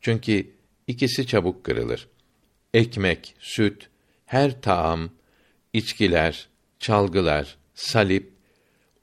çünkü 0.00 0.50
ikisi 0.86 1.26
çabuk 1.26 1.64
kırılır. 1.64 2.08
Ekmek, 2.74 3.34
süt, 3.38 3.88
her 4.26 4.60
taam, 4.62 5.10
içkiler, 5.72 6.48
çalgılar, 6.78 7.56
salip, 7.74 8.32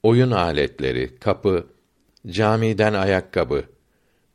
oyun 0.03 0.31
aletleri, 0.31 1.15
kapı, 1.15 1.67
camiden 2.27 2.93
ayakkabı, 2.93 3.63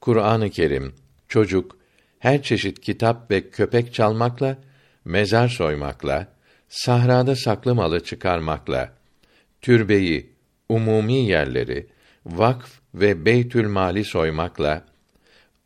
Kur'an-ı 0.01 0.51
Kerim, 0.51 0.95
çocuk, 1.29 1.77
her 2.19 2.43
çeşit 2.43 2.81
kitap 2.81 3.31
ve 3.31 3.51
köpek 3.51 3.95
çalmakla, 3.95 4.59
mezar 5.05 5.49
soymakla, 5.49 6.29
sahrada 6.69 7.37
saklı 7.37 7.75
malı 7.75 8.05
çıkarmakla, 8.05 8.93
türbeyi, 9.61 10.33
umumi 10.69 11.15
yerleri, 11.15 11.87
vakf 12.27 12.81
ve 12.95 13.25
beytül 13.25 13.69
mali 13.69 14.05
soymakla, 14.05 14.85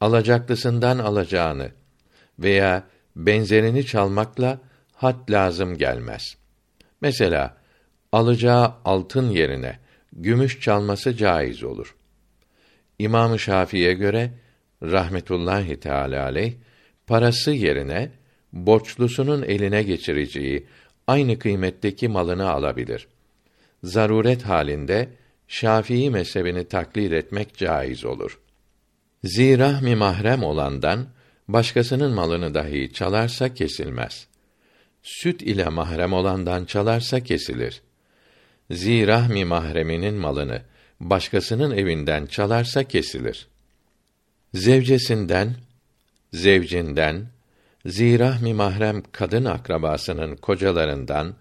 alacaklısından 0.03 0.99
alacağını 0.99 1.71
veya 2.38 2.83
benzerini 3.17 3.87
çalmakla 3.87 4.59
had 4.93 5.31
lazım 5.31 5.79
gelmez. 5.79 6.37
Mesela 7.01 7.57
alacağı 8.12 8.75
altın 8.85 9.31
yerine 9.31 9.79
gümüş 10.12 10.61
çalması 10.61 11.17
caiz 11.17 11.65
olur. 11.65 11.97
İmam-ı 12.99 13.38
Şafii'ye 13.38 13.93
göre 13.93 14.31
rahmetullahi 14.83 15.81
teala 15.81 16.23
aleyh 16.23 16.53
parası 17.07 17.51
yerine 17.51 18.11
borçlusunun 18.53 19.43
eline 19.43 19.83
geçireceği 19.83 20.67
aynı 21.07 21.38
kıymetteki 21.38 22.09
malını 22.09 22.51
alabilir. 22.51 23.09
Zaruret 23.85 24.43
halinde 24.43 25.09
Şafii 25.49 26.11
mezhebini 26.11 26.65
taklit 26.65 27.12
etmek 27.12 27.57
caiz 27.57 28.05
olur. 28.05 28.41
Zirahmi 29.25 29.95
mahrem 29.95 30.43
olandan 30.43 31.07
başkasının 31.49 32.13
malını 32.13 32.55
dahi 32.55 32.93
çalarsa 32.93 33.55
kesilmez. 33.55 34.27
Süt 35.03 35.43
ile 35.43 35.65
mahrem 35.65 36.13
olandan 36.13 36.65
çalarsa 36.65 37.21
kesilir. 37.21 37.83
Zirahmi 38.71 39.45
mahreminin 39.45 40.15
malını 40.15 40.63
başkasının 41.01 41.77
evinden 41.77 42.27
çalarsa 42.27 42.85
kesilir. 42.85 43.49
Zevcesinden, 44.55 45.55
zevcinden, 46.33 47.27
zirahmi 47.87 48.55
mahrem 48.55 49.03
kadın 49.13 49.45
akrabasının 49.45 50.37
kocalarından 50.37 51.35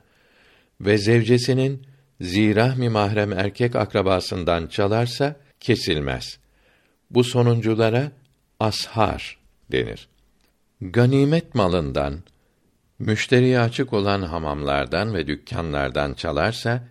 ve 0.82 0.98
zevcesinin 0.98 1.88
zirahmi 2.22 2.90
mahrem 2.90 3.34
erkek 3.34 3.76
akrabasından 3.76 4.68
çalarsa 4.68 5.36
kesilmez. 5.60 6.41
Bu 7.12 7.24
sonunculara 7.24 8.12
ashar 8.60 9.38
denir. 9.72 10.08
Ganimet 10.82 11.56
malından, 11.56 12.24
müşteriye 13.00 13.60
açık 13.60 13.94
olan 13.94 14.22
hamamlardan 14.22 15.14
ve 15.14 15.28
dükkanlardan 15.28 16.14
çalarsa, 16.14 16.88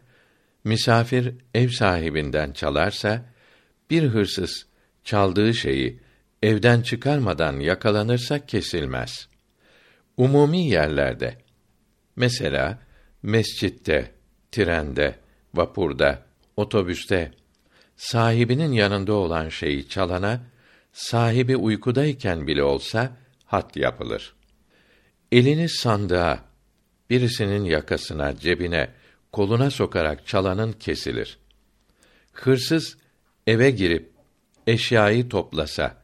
misafir 0.65 1.35
ev 1.55 1.69
sahibinden 1.69 2.53
çalarsa, 2.53 3.25
bir 3.91 4.03
hırsız 4.03 4.67
çaldığı 5.05 5.55
şeyi 5.55 6.01
evden 6.43 6.83
çıkarmadan 6.83 7.61
yakalanırsa 7.61 8.47
kesilmez. 8.47 9.29
Umumi 10.17 10.69
yerlerde, 10.69 11.39
mesela 12.17 12.79
mescitte, 13.23 14.13
trende, 14.53 15.19
vapurda, 15.55 16.23
otobüste, 16.57 17.33
sahibinin 18.01 18.73
yanında 18.73 19.13
olan 19.13 19.49
şeyi 19.49 19.89
çalana, 19.89 20.41
sahibi 20.93 21.57
uykudayken 21.57 22.47
bile 22.47 22.63
olsa 22.63 23.17
hat 23.47 23.77
yapılır. 23.77 24.35
Elini 25.33 25.69
sandığa, 25.69 26.45
birisinin 27.11 27.65
yakasına, 27.65 28.37
cebine, 28.37 28.91
koluna 29.33 29.71
sokarak 29.71 30.27
çalanın 30.27 30.73
kesilir. 30.73 31.39
Hırsız 32.33 32.97
eve 33.47 33.71
girip 33.71 34.11
eşyayı 34.67 35.29
toplasa, 35.29 36.03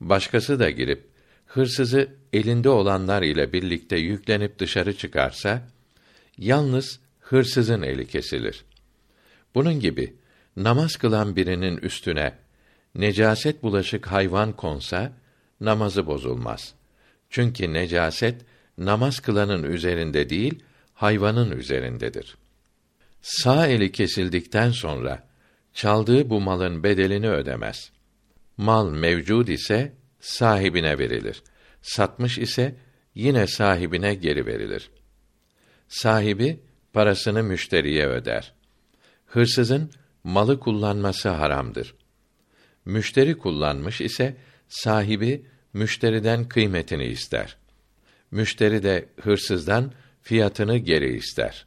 başkası 0.00 0.58
da 0.60 0.70
girip 0.70 1.08
hırsızı 1.46 2.08
elinde 2.32 2.68
olanlar 2.68 3.22
ile 3.22 3.52
birlikte 3.52 3.96
yüklenip 3.96 4.58
dışarı 4.58 4.96
çıkarsa, 4.96 5.68
yalnız 6.38 7.00
hırsızın 7.20 7.82
eli 7.82 8.06
kesilir. 8.06 8.64
Bunun 9.54 9.80
gibi 9.80 10.14
namaz 10.56 10.96
kılan 10.96 11.36
birinin 11.36 11.76
üstüne 11.76 12.34
necaset 12.94 13.62
bulaşık 13.62 14.06
hayvan 14.06 14.52
konsa 14.52 15.12
namazı 15.60 16.06
bozulmaz. 16.06 16.74
Çünkü 17.30 17.72
necaset 17.72 18.42
namaz 18.78 19.20
kılanın 19.20 19.62
üzerinde 19.62 20.30
değil, 20.30 20.62
hayvanın 20.94 21.50
üzerindedir. 21.50 22.36
Sağ 23.22 23.66
eli 23.66 23.92
kesildikten 23.92 24.70
sonra 24.70 25.28
çaldığı 25.72 26.30
bu 26.30 26.40
malın 26.40 26.82
bedelini 26.82 27.30
ödemez. 27.30 27.90
Mal 28.56 28.90
mevcud 28.90 29.48
ise 29.48 29.92
sahibine 30.20 30.98
verilir. 30.98 31.42
Satmış 31.82 32.38
ise 32.38 32.74
yine 33.14 33.46
sahibine 33.46 34.14
geri 34.14 34.46
verilir. 34.46 34.90
Sahibi 35.88 36.60
parasını 36.92 37.42
müşteriye 37.42 38.06
öder. 38.06 38.52
Hırsızın 39.26 39.90
malı 40.24 40.60
kullanması 40.60 41.28
haramdır. 41.28 41.94
Müşteri 42.84 43.38
kullanmış 43.38 44.00
ise 44.00 44.36
sahibi 44.68 45.46
müşteriden 45.72 46.48
kıymetini 46.48 47.04
ister. 47.06 47.56
Müşteri 48.30 48.82
de 48.82 49.08
hırsızdan 49.20 49.92
fiyatını 50.22 50.76
geri 50.76 51.16
ister. 51.16 51.66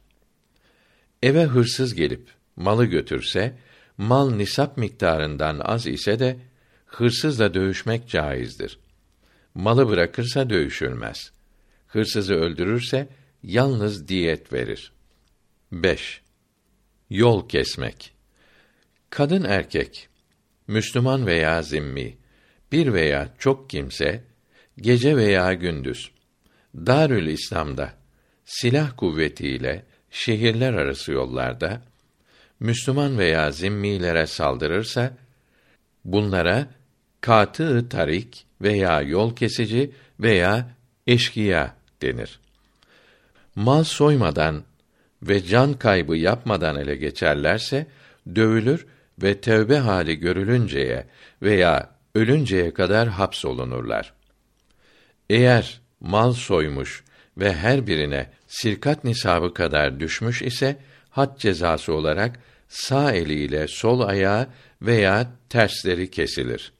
Eve 1.22 1.44
hırsız 1.44 1.94
gelip 1.94 2.28
malı 2.56 2.84
götürse, 2.84 3.58
mal 3.98 4.30
nisap 4.30 4.76
miktarından 4.76 5.58
az 5.58 5.86
ise 5.86 6.18
de 6.18 6.38
hırsızla 6.86 7.54
dövüşmek 7.54 8.08
caizdir. 8.08 8.78
Malı 9.54 9.88
bırakırsa 9.88 10.50
dövüşülmez. 10.50 11.32
Hırsızı 11.86 12.34
öldürürse 12.34 13.08
yalnız 13.42 14.08
diyet 14.08 14.52
verir. 14.52 14.92
5. 15.72 16.22
Yol 17.10 17.48
kesmek. 17.48 18.17
Kadın 19.10 19.44
erkek, 19.44 20.08
Müslüman 20.66 21.26
veya 21.26 21.62
zimmi, 21.62 22.16
bir 22.72 22.92
veya 22.92 23.28
çok 23.38 23.70
kimse, 23.70 24.24
gece 24.76 25.16
veya 25.16 25.54
gündüz, 25.54 26.10
Darül 26.76 27.26
İslam'da, 27.26 27.92
silah 28.44 28.96
kuvvetiyle, 28.96 29.84
şehirler 30.10 30.72
arası 30.72 31.12
yollarda, 31.12 31.82
Müslüman 32.60 33.18
veya 33.18 33.50
zimmilere 33.50 34.26
saldırırsa, 34.26 35.16
bunlara 36.04 36.66
katı 37.20 37.88
tarik 37.88 38.46
veya 38.60 39.02
yol 39.02 39.36
kesici 39.36 39.90
veya 40.20 40.70
eşkıya 41.06 41.76
denir. 42.02 42.40
Mal 43.54 43.84
soymadan 43.84 44.64
ve 45.22 45.44
can 45.44 45.72
kaybı 45.74 46.16
yapmadan 46.16 46.76
ele 46.76 46.96
geçerlerse 46.96 47.86
dövülür 48.34 48.86
ve 49.22 49.40
tövbe 49.40 49.78
hali 49.78 50.16
görülünceye 50.16 51.06
veya 51.42 51.90
ölünceye 52.14 52.74
kadar 52.74 53.08
hapsolunurlar. 53.08 54.12
Eğer 55.30 55.80
mal 56.00 56.32
soymuş 56.32 57.04
ve 57.38 57.52
her 57.54 57.86
birine 57.86 58.30
sirkat 58.46 59.04
nisabı 59.04 59.54
kadar 59.54 60.00
düşmüş 60.00 60.42
ise 60.42 60.76
had 61.10 61.38
cezası 61.38 61.94
olarak 61.94 62.40
sağ 62.68 63.12
eliyle 63.12 63.68
sol 63.68 64.00
ayağı 64.00 64.46
veya 64.82 65.32
tersleri 65.48 66.10
kesilir. 66.10 66.72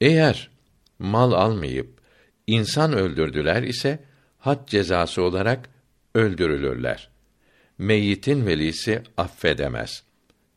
Eğer 0.00 0.50
mal 0.98 1.32
almayıp 1.32 2.00
insan 2.46 2.92
öldürdüler 2.92 3.62
ise 3.62 4.04
had 4.38 4.68
cezası 4.68 5.22
olarak 5.22 5.70
öldürülürler. 6.14 7.10
Meyyitin 7.78 8.46
velisi 8.46 9.02
affedemez. 9.16 10.02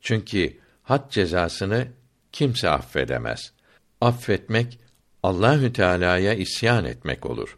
Çünkü 0.02 0.54
had 0.84 1.12
cezasını 1.12 1.88
kimse 2.32 2.69
affedemez. 2.69 3.54
Affetmek 4.02 4.80
Allahü 5.24 5.74
Teala'ya 5.74 6.34
isyan 6.34 6.86
etmek 6.86 7.26
olur. 7.26 7.58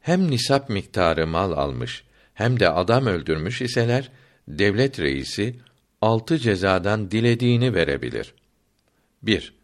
Hem 0.00 0.30
nisap 0.30 0.70
miktarı 0.70 1.26
mal 1.26 1.52
almış 1.52 2.04
hem 2.34 2.60
de 2.60 2.68
adam 2.68 3.06
öldürmüş 3.06 3.62
iseler 3.62 4.10
devlet 4.48 5.00
reisi 5.00 5.56
altı 6.00 6.38
cezadan 6.38 7.10
dilediğini 7.10 7.74
verebilir. 7.74 8.34
1. 9.22 9.54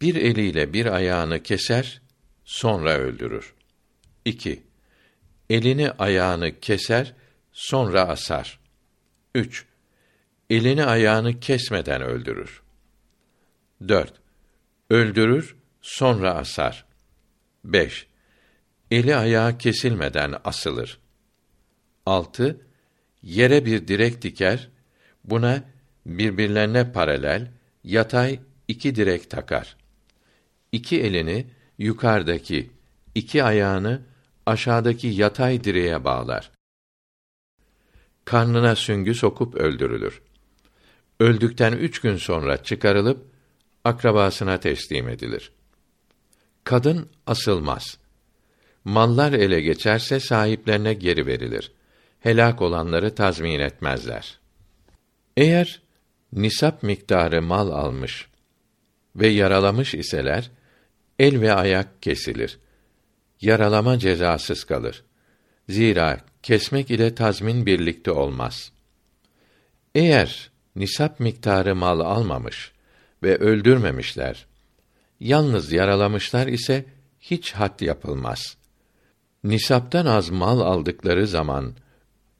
Bir 0.00 0.14
eliyle 0.14 0.72
bir 0.72 0.86
ayağını 0.86 1.42
keser, 1.42 2.00
sonra 2.44 2.92
öldürür. 2.92 3.54
2. 4.24 4.62
Elini 5.50 5.90
ayağını 5.90 6.60
keser, 6.60 7.14
sonra 7.52 8.08
asar. 8.08 8.60
3. 9.34 9.66
Elini 10.50 10.84
ayağını 10.84 11.40
kesmeden 11.40 12.02
öldürür. 12.02 12.62
4. 13.88 14.12
Öldürür, 14.90 15.56
sonra 15.80 16.34
asar. 16.34 16.86
5. 17.64 18.06
Eli 18.90 19.16
ayağı 19.16 19.58
kesilmeden 19.58 20.34
asılır. 20.44 21.00
6. 22.06 22.66
Yere 23.22 23.64
bir 23.64 23.88
direk 23.88 24.22
diker, 24.22 24.68
buna 25.24 25.64
birbirlerine 26.06 26.92
paralel, 26.92 27.50
yatay 27.84 28.40
iki 28.68 28.94
direk 28.94 29.30
takar. 29.30 29.76
iki 30.72 31.00
elini 31.02 31.46
yukarıdaki, 31.78 32.70
iki 33.14 33.44
ayağını 33.44 34.02
aşağıdaki 34.46 35.08
yatay 35.08 35.64
direğe 35.64 36.04
bağlar. 36.04 36.50
Karnına 38.24 38.76
süngü 38.76 39.14
sokup 39.14 39.54
öldürülür. 39.54 40.22
Öldükten 41.20 41.72
üç 41.72 42.00
gün 42.00 42.16
sonra 42.16 42.62
çıkarılıp 42.62 43.26
akrabasına 43.84 44.60
teslim 44.60 45.08
edilir. 45.08 45.52
Kadın 46.64 47.08
asılmaz. 47.26 47.98
Mallar 48.84 49.32
ele 49.32 49.60
geçerse 49.60 50.20
sahiplerine 50.20 50.94
geri 50.94 51.26
verilir. 51.26 51.72
Helak 52.20 52.62
olanları 52.62 53.14
tazmin 53.14 53.60
etmezler. 53.60 54.38
Eğer 55.36 55.82
nisap 56.32 56.82
miktarı 56.82 57.42
mal 57.42 57.70
almış 57.70 58.28
ve 59.16 59.28
yaralamış 59.28 59.94
iseler, 59.94 60.50
el 61.18 61.40
ve 61.40 61.52
ayak 61.52 62.02
kesilir. 62.02 62.58
Yaralama 63.40 63.98
cezasız 63.98 64.64
kalır. 64.64 65.04
Zira 65.68 66.20
kesmek 66.42 66.90
ile 66.90 67.14
tazmin 67.14 67.66
birlikte 67.66 68.10
olmaz. 68.10 68.72
Eğer 69.94 70.50
nisap 70.78 71.20
miktarı 71.20 71.76
mal 71.76 72.00
almamış 72.00 72.72
ve 73.22 73.36
öldürmemişler, 73.36 74.46
yalnız 75.20 75.72
yaralamışlar 75.72 76.46
ise 76.46 76.84
hiç 77.20 77.52
had 77.52 77.80
yapılmaz. 77.80 78.56
Nisaptan 79.44 80.06
az 80.06 80.30
mal 80.30 80.60
aldıkları 80.60 81.26
zaman 81.26 81.74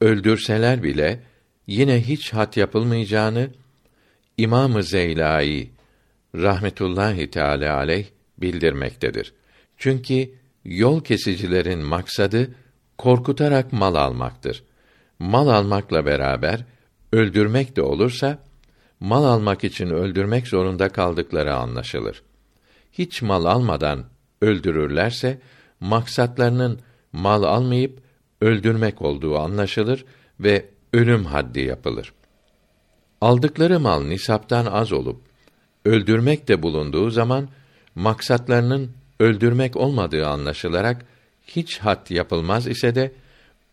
öldürseler 0.01 0.83
bile 0.83 1.23
yine 1.67 2.01
hiç 2.01 2.33
had 2.33 2.55
yapılmayacağını 2.55 3.49
İmam-ı 4.37 4.83
Zeylai 4.83 5.69
rahmetullahi 6.35 7.29
teala 7.29 7.75
aleyh 7.75 8.05
bildirmektedir. 8.37 9.33
Çünkü 9.77 10.31
yol 10.65 11.03
kesicilerin 11.03 11.79
maksadı 11.79 12.55
korkutarak 12.97 13.73
mal 13.73 13.95
almaktır. 13.95 14.63
Mal 15.19 15.47
almakla 15.47 16.05
beraber 16.05 16.65
öldürmek 17.11 17.75
de 17.75 17.81
olursa 17.81 18.37
mal 18.99 19.23
almak 19.23 19.63
için 19.63 19.89
öldürmek 19.89 20.47
zorunda 20.47 20.89
kaldıkları 20.89 21.55
anlaşılır. 21.55 22.23
Hiç 22.91 23.21
mal 23.21 23.45
almadan 23.45 24.05
öldürürlerse 24.41 25.39
maksatlarının 25.79 26.79
mal 27.13 27.43
almayıp 27.43 27.99
öldürmek 28.41 29.01
olduğu 29.01 29.37
anlaşılır 29.37 30.05
ve 30.39 30.65
ölüm 30.93 31.25
haddi 31.25 31.59
yapılır. 31.59 32.13
Aldıkları 33.21 33.79
mal 33.79 34.03
nisaptan 34.03 34.65
az 34.65 34.91
olup 34.91 35.21
öldürmek 35.85 36.47
de 36.47 36.63
bulunduğu 36.63 37.09
zaman 37.09 37.49
maksatlarının 37.95 38.91
öldürmek 39.19 39.75
olmadığı 39.75 40.27
anlaşılarak 40.27 41.05
hiç 41.47 41.79
had 41.79 42.09
yapılmaz 42.09 42.67
ise 42.67 42.95
de 42.95 43.11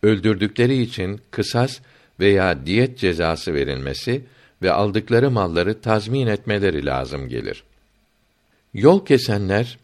öldürdükleri 0.03 0.81
için 0.81 1.21
kısas 1.31 1.79
veya 2.19 2.65
diyet 2.65 2.99
cezası 2.99 3.53
verilmesi 3.53 4.23
ve 4.61 4.71
aldıkları 4.71 5.31
malları 5.31 5.81
tazmin 5.81 6.27
etmeleri 6.27 6.85
lazım 6.85 7.29
gelir. 7.29 7.63
Yol 8.73 9.05
kesenler 9.05 9.77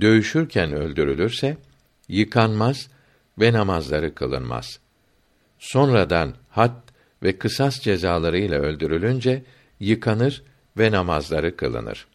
dövüşürken 0.00 0.72
öldürülürse 0.72 1.56
yıkanmaz 2.08 2.88
ve 3.38 3.52
namazları 3.52 4.14
kılınmaz. 4.14 4.78
Sonradan 5.58 6.34
had 6.50 6.74
ve 7.22 7.38
kısas 7.38 7.80
cezalarıyla 7.80 8.60
öldürülünce 8.60 9.42
yıkanır 9.80 10.42
ve 10.78 10.90
namazları 10.90 11.56
kılınır. 11.56 12.06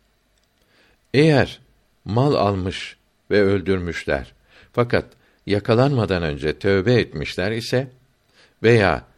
Eğer 1.14 1.60
mal 2.06 2.34
almış 2.34 2.98
ve 3.32 3.42
öldürmüşler 3.42 4.34
fakat 4.74 5.06
yakalanmadan 5.46 6.24
önce 6.24 6.60
tövbe 6.60 6.94
etmişler 6.94 7.52
ise 7.52 7.88
veya 8.64 9.09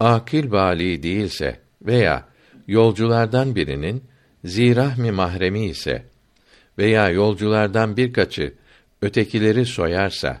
akil 0.00 0.50
bali 0.50 1.02
değilse 1.02 1.60
veya 1.82 2.24
yolculardan 2.66 3.56
birinin 3.56 4.04
zirahmi 4.44 5.10
mahremi 5.10 5.66
ise 5.66 6.04
veya 6.78 7.10
yolculardan 7.10 7.96
birkaçı 7.96 8.54
ötekileri 9.02 9.66
soyarsa 9.66 10.40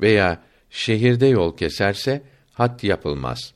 veya 0.00 0.42
şehirde 0.70 1.26
yol 1.26 1.56
keserse 1.56 2.22
had 2.52 2.82
yapılmaz. 2.82 3.54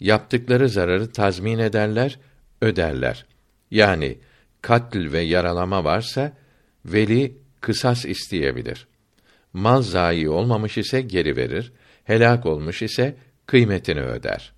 Yaptıkları 0.00 0.68
zararı 0.68 1.12
tazmin 1.12 1.58
ederler, 1.58 2.18
öderler. 2.60 3.26
Yani 3.70 4.18
katl 4.62 5.12
ve 5.12 5.20
yaralama 5.20 5.84
varsa 5.84 6.32
veli 6.84 7.36
kısas 7.60 8.04
isteyebilir. 8.04 8.86
Mal 9.52 9.82
zayi 9.82 10.28
olmamış 10.28 10.78
ise 10.78 11.00
geri 11.00 11.36
verir, 11.36 11.72
helak 12.04 12.46
olmuş 12.46 12.82
ise 12.82 13.16
kıymetini 13.46 14.00
öder. 14.02 14.57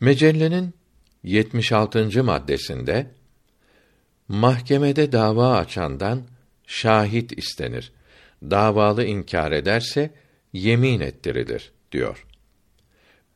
Mecellenin 0.00 0.74
76. 1.22 2.24
maddesinde 2.24 3.10
mahkemede 4.28 5.12
dava 5.12 5.56
açandan 5.56 6.22
şahit 6.66 7.38
istenir. 7.38 7.92
Davalı 8.42 9.04
inkar 9.04 9.52
ederse 9.52 10.10
yemin 10.52 11.00
ettirilir 11.00 11.72
diyor. 11.92 12.26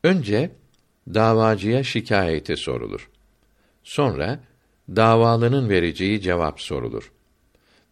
Önce 0.03 0.51
davacıya 1.07 1.83
şikayeti 1.83 2.57
sorulur. 2.57 3.09
Sonra 3.83 4.39
davalının 4.89 5.69
vereceği 5.69 6.21
cevap 6.21 6.61
sorulur. 6.61 7.11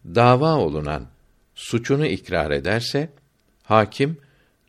Dava 0.04 0.56
olunan 0.56 1.08
suçunu 1.54 2.06
ikrar 2.06 2.50
ederse 2.50 3.10
hakim 3.62 4.18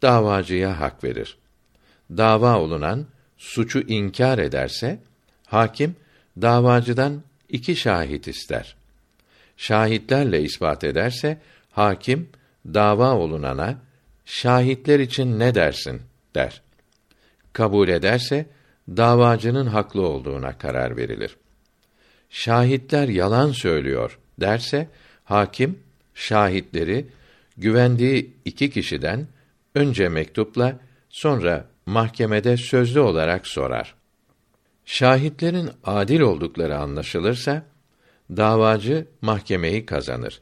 davacıya 0.02 0.80
hak 0.80 1.04
verir. 1.04 1.38
Dava 2.10 2.60
olunan 2.60 3.08
suçu 3.42 3.80
inkar 3.80 4.40
ederse 4.40 5.00
hakim 5.46 5.96
davacıdan 6.42 7.22
iki 7.50 7.76
şahit 7.76 8.28
ister. 8.28 8.76
Şahitlerle 9.58 10.42
ispat 10.42 10.84
ederse 10.84 11.38
hakim 11.72 12.30
dava 12.66 13.16
olunana 13.16 13.78
şahitler 14.26 15.00
için 15.00 15.40
ne 15.40 15.56
dersin 15.56 16.02
der. 16.36 16.62
Kabul 17.54 17.88
ederse 17.88 18.46
davacının 18.90 19.66
haklı 19.66 20.02
olduğuna 20.02 20.58
karar 20.58 20.98
verilir. 20.98 21.38
Şahitler 22.30 23.08
yalan 23.08 23.52
söylüyor 23.52 24.20
derse 24.40 24.88
hakim 25.24 25.80
şahitleri 26.16 27.06
güvendiği 27.58 28.34
iki 28.46 28.70
kişiden 28.70 29.28
önce 29.76 30.10
mektupla 30.10 30.80
sonra 31.10 31.71
mahkemede 31.86 32.58
sözlü 32.58 33.00
olarak 33.00 33.48
sorar. 33.48 33.96
Şahitlerin 34.86 35.70
adil 35.84 36.20
oldukları 36.20 36.78
anlaşılırsa 36.78 37.64
davacı 38.30 39.08
mahkemeyi 39.22 39.86
kazanır. 39.86 40.42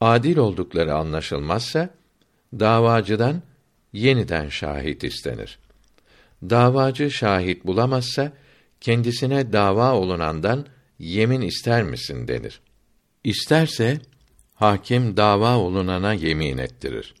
Adil 0.00 0.36
oldukları 0.36 0.94
anlaşılmazsa 0.94 1.90
davacıdan 2.54 3.42
yeniden 3.92 4.48
şahit 4.48 5.04
istenir. 5.04 5.58
Davacı 6.42 7.10
şahit 7.10 7.64
bulamazsa 7.66 8.32
kendisine 8.80 9.52
dava 9.52 9.92
olunandan 9.92 10.66
yemin 10.98 11.40
ister 11.40 11.82
misin 11.82 12.28
denir. 12.28 12.60
İsterse 13.24 14.00
hakim 14.54 15.16
dava 15.16 15.56
olunana 15.56 16.12
yemin 16.12 16.58
ettirir. 16.58 17.14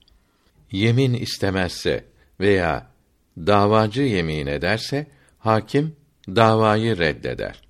Yemin 0.72 1.14
istemezse 1.14 2.04
veya 2.40 2.86
davacı 3.36 4.02
yemin 4.02 4.46
ederse 4.46 5.06
hakim 5.38 5.96
davayı 6.28 6.98
reddeder. 6.98 7.62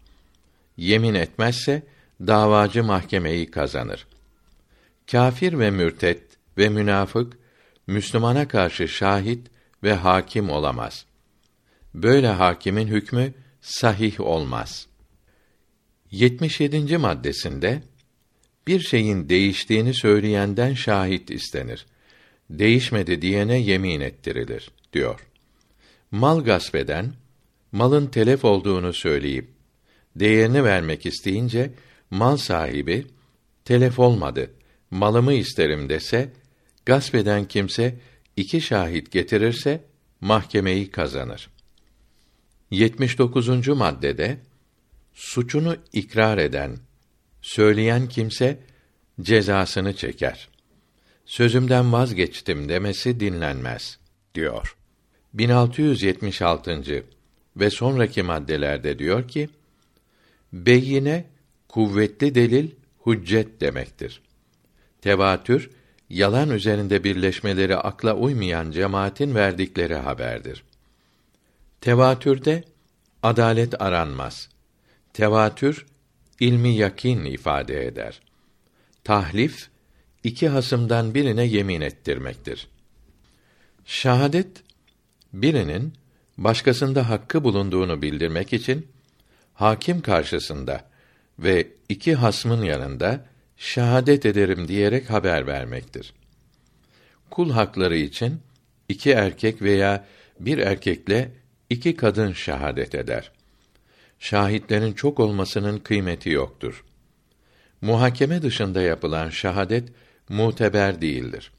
Yemin 0.77 1.15
etmezse 1.15 1.83
davacı 2.21 2.85
mahkemeyi 2.85 3.51
kazanır. 3.51 4.07
Kafir 5.11 5.59
ve 5.59 5.71
mürtet 5.71 6.23
ve 6.59 6.69
münafık 6.69 7.39
Müslümana 7.87 8.49
karşı 8.49 8.89
şahit 8.89 9.47
ve 9.83 9.93
hakim 9.93 10.51
olamaz. 10.51 11.07
Böyle 11.95 12.29
hakimin 12.29 12.87
hükmü 12.87 13.35
sahih 13.61 14.21
olmaz. 14.21 14.87
77. 16.11 16.99
maddesinde 16.99 17.83
bir 18.67 18.81
şeyin 18.81 19.29
değiştiğini 19.29 19.95
söyleyenden 19.95 20.75
şahit 20.75 21.31
istenir. 21.31 21.87
Değişmedi 22.51 23.23
diyene 23.23 23.59
yemin 23.59 24.01
ettirilir 24.01 24.71
diyor. 24.93 25.27
Mal 26.17 26.41
gasp 26.41 26.75
eden 26.75 27.15
malın 27.73 28.07
telef 28.07 28.45
olduğunu 28.45 28.93
söyleyip 28.93 29.49
değerini 30.17 30.65
vermek 30.65 31.07
isteyince 31.07 31.73
mal 32.11 32.37
sahibi 32.37 33.07
telef 33.65 33.99
olmadı, 33.99 34.51
malımı 34.91 35.33
isterim 35.33 35.89
dese 35.89 36.33
gasp 36.87 37.15
eden 37.15 37.45
kimse 37.45 37.99
iki 38.37 38.61
şahit 38.61 39.11
getirirse 39.11 39.85
mahkemeyi 40.21 40.91
kazanır. 40.91 41.51
79. 42.71 43.69
maddede 43.69 44.39
suçunu 45.15 45.77
ikrar 45.93 46.39
eden, 46.39 46.77
söyleyen 47.43 48.09
kimse 48.09 48.59
cezasını 49.21 49.97
çeker. 49.97 50.49
Sözümden 51.27 51.93
vazgeçtim 51.93 52.69
demesi 52.69 53.21
dinlenmez 53.21 53.99
diyor. 54.35 54.77
1676. 55.39 57.05
ve 57.57 57.71
sonraki 57.71 58.23
maddelerde 58.23 58.99
diyor 58.99 59.29
ki: 59.29 59.49
Beyine 60.53 61.25
kuvvetli 61.69 62.35
delil 62.35 62.71
hüccet 63.07 63.61
demektir. 63.61 64.23
Tevatür 65.01 65.71
yalan 66.11 66.51
üzerinde 66.51 67.05
birleşmeleri 67.05 67.77
akla 67.77 68.15
uymayan 68.15 68.71
cemaatin 68.71 69.35
verdikleri 69.35 69.95
haberdir. 69.95 70.65
Tevatürde 71.81 72.65
adalet 73.23 73.83
aranmaz. 73.83 74.49
Tevatür 75.13 75.87
ilmi 76.41 76.77
yakin 76.77 77.25
ifade 77.25 77.87
eder. 77.87 78.21
Tahlif 79.05 79.69
iki 80.25 80.49
hasımdan 80.49 81.15
birine 81.15 81.45
yemin 81.45 81.81
ettirmektir. 81.81 82.69
Şahadet 83.85 84.66
birinin 85.43 85.93
başkasında 86.39 87.09
hakkı 87.09 87.45
bulunduğunu 87.45 88.03
bildirmek 88.03 88.53
için 88.53 88.87
hakim 89.55 90.01
karşısında 90.01 90.85
ve 91.39 91.69
iki 91.89 92.15
hasmın 92.15 92.65
yanında 92.65 93.27
şahadet 93.57 94.27
ederim 94.27 94.69
diyerek 94.69 95.11
haber 95.11 95.47
vermektir. 95.47 96.13
Kul 97.31 97.51
hakları 97.51 97.97
için 97.97 98.41
iki 98.89 99.11
erkek 99.11 99.63
veya 99.63 100.07
bir 100.41 100.59
erkekle 100.59 101.33
iki 101.71 101.97
kadın 101.97 102.33
şahadet 102.33 102.95
eder. 102.95 103.33
Şahitlerin 104.19 104.93
çok 104.93 105.21
olmasının 105.21 105.79
kıymeti 105.79 106.31
yoktur. 106.31 106.85
Muhakeme 107.81 108.43
dışında 108.43 108.83
yapılan 108.83 109.31
şahadet 109.31 109.89
muteber 110.29 111.01
değildir. 111.01 111.53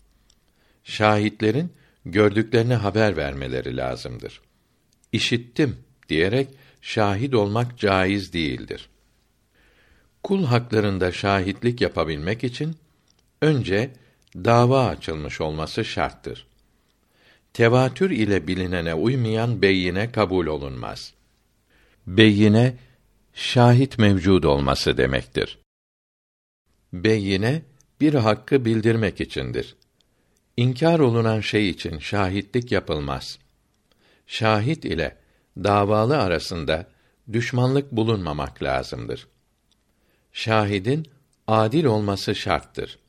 Şahitlerin 0.84 1.72
gördüklerini 2.12 2.74
haber 2.74 3.17
vermeleri 3.17 3.78
lazımdır. 3.78 4.41
İşittim 5.12 5.78
diyerek 6.10 6.48
şahit 6.82 7.34
olmak 7.34 7.78
caiz 7.78 8.34
değildir. 8.34 8.89
Kul 10.24 10.46
haklarında 10.46 11.12
şahitlik 11.12 11.82
yapabilmek 11.82 12.43
için 12.43 12.76
önce 13.41 13.91
dava 14.36 14.88
açılmış 14.88 15.41
olması 15.41 15.86
şarttır. 15.86 16.48
Tevatür 17.54 18.10
ile 18.10 18.48
bilinene 18.48 18.93
uymayan 18.93 19.62
beyine 19.62 20.12
kabul 20.12 20.48
olunmaz. 20.48 21.13
Beyine 22.08 22.76
şahit 23.34 23.98
mevcud 23.98 24.43
olması 24.43 24.98
demektir. 24.98 25.60
Beyine 26.93 27.62
bir 28.02 28.13
hakkı 28.13 28.65
bildirmek 28.65 29.22
içindir. 29.22 29.77
İnkar 30.58 31.00
olunan 31.00 31.41
şey 31.41 31.70
için 31.70 32.00
şahitlik 32.00 32.72
yapılmaz. 32.72 33.39
Şahit 34.28 34.86
ile 34.86 35.17
davalı 35.58 36.17
arasında 36.17 36.88
düşmanlık 37.34 37.91
bulunmamak 37.91 38.63
lazımdır. 38.63 39.28
Şahidin 40.34 41.08
adil 41.48 41.86
olması 41.86 42.36
şarttır. 42.36 43.00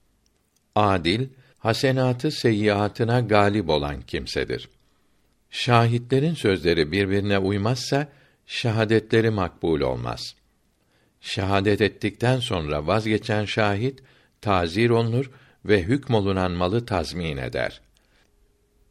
Adil, 0.74 1.28
hasenatı 1.58 2.30
seyyiatına 2.30 3.20
galip 3.20 3.68
olan 3.68 4.02
kimsedir. 4.02 4.68
Şahitlerin 5.50 6.34
sözleri 6.34 6.92
birbirine 6.92 7.38
uymazsa 7.38 8.08
şahadetleri 8.46 9.30
makbul 9.30 9.80
olmaz. 9.80 10.34
Şahadet 11.20 11.80
ettikten 11.80 12.40
sonra 12.40 12.86
vazgeçen 12.86 13.44
şahit 13.44 14.02
tazir 14.40 14.90
olunur 14.90 15.30
ve 15.68 15.82
hükmolunan 15.82 16.52
malı 16.52 16.86
tazmin 16.86 17.36
eder. 17.36 17.80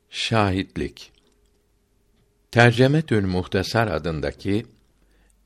Şahitlik 0.10 1.12
Tercemetül 2.52 3.26
Muhtasar 3.26 3.88
adındaki 3.88 4.66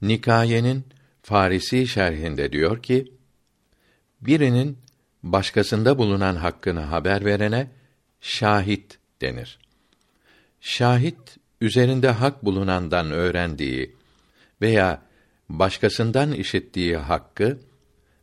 Nikayenin 0.01 0.85
Farisi 1.23 1.87
şerhinde 1.87 2.51
diyor 2.51 2.83
ki: 2.83 3.13
Birinin 4.21 4.77
başkasında 5.23 5.97
bulunan 5.97 6.35
hakkını 6.35 6.79
haber 6.79 7.25
verene 7.25 7.67
şahit 8.21 8.99
denir. 9.21 9.59
Şahit 10.61 11.37
üzerinde 11.61 12.09
hak 12.09 12.45
bulunandan 12.45 13.11
öğrendiği 13.11 13.95
veya 14.61 15.01
başkasından 15.49 16.31
işittiği 16.31 16.97
hakkı 16.97 17.59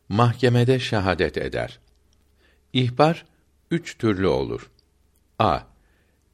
mahkemede 0.09 0.79
şahadet 0.79 1.37
eder. 1.37 1.79
İhbar 2.73 3.25
üç 3.71 3.97
türlü 3.97 4.27
olur. 4.27 4.71
A. 5.39 5.59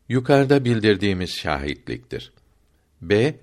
Yukarıda 0.09 0.65
bildirdiğimiz 0.65 1.29
şahitliktir. 1.29 2.33
B. 3.01 3.35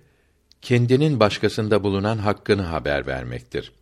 Kendinin 0.63 1.21
başkasında 1.21 1.83
bulunan 1.83 2.19
hakkını 2.19 2.63
haber 2.63 3.07
vermektir. 3.07 3.73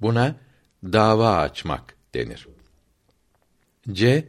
Buna 0.00 0.36
dava 0.84 1.36
açmak 1.36 1.96
denir. 2.14 2.48
C. 3.92 4.28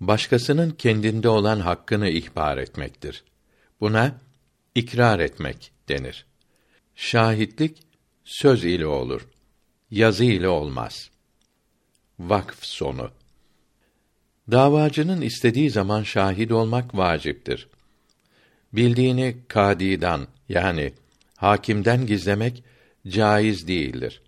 Başkasının 0.00 0.70
kendinde 0.70 1.28
olan 1.28 1.60
hakkını 1.60 2.08
ihbar 2.08 2.58
etmektir. 2.58 3.24
Buna 3.80 4.20
ikrar 4.74 5.20
etmek 5.20 5.72
denir. 5.88 6.26
Şahitlik 6.94 7.82
söz 8.24 8.64
ile 8.64 8.86
olur. 8.86 9.28
Yazı 9.90 10.24
ile 10.24 10.48
olmaz. 10.48 11.10
Vakf 12.18 12.64
sonu. 12.64 13.10
Davacının 14.50 15.20
istediği 15.20 15.70
zaman 15.70 16.02
şahit 16.02 16.52
olmak 16.52 16.96
vaciptir. 16.96 17.68
Bildiğini 18.72 19.36
kadiden 19.48 20.26
yani 20.48 20.92
hakimden 21.36 22.06
gizlemek 22.06 22.64
caiz 23.08 23.68
değildir. 23.68 24.22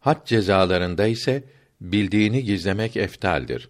Had 0.00 0.26
cezalarında 0.26 1.06
ise 1.06 1.42
bildiğini 1.80 2.44
gizlemek 2.44 2.96
eftaldir. 2.96 3.68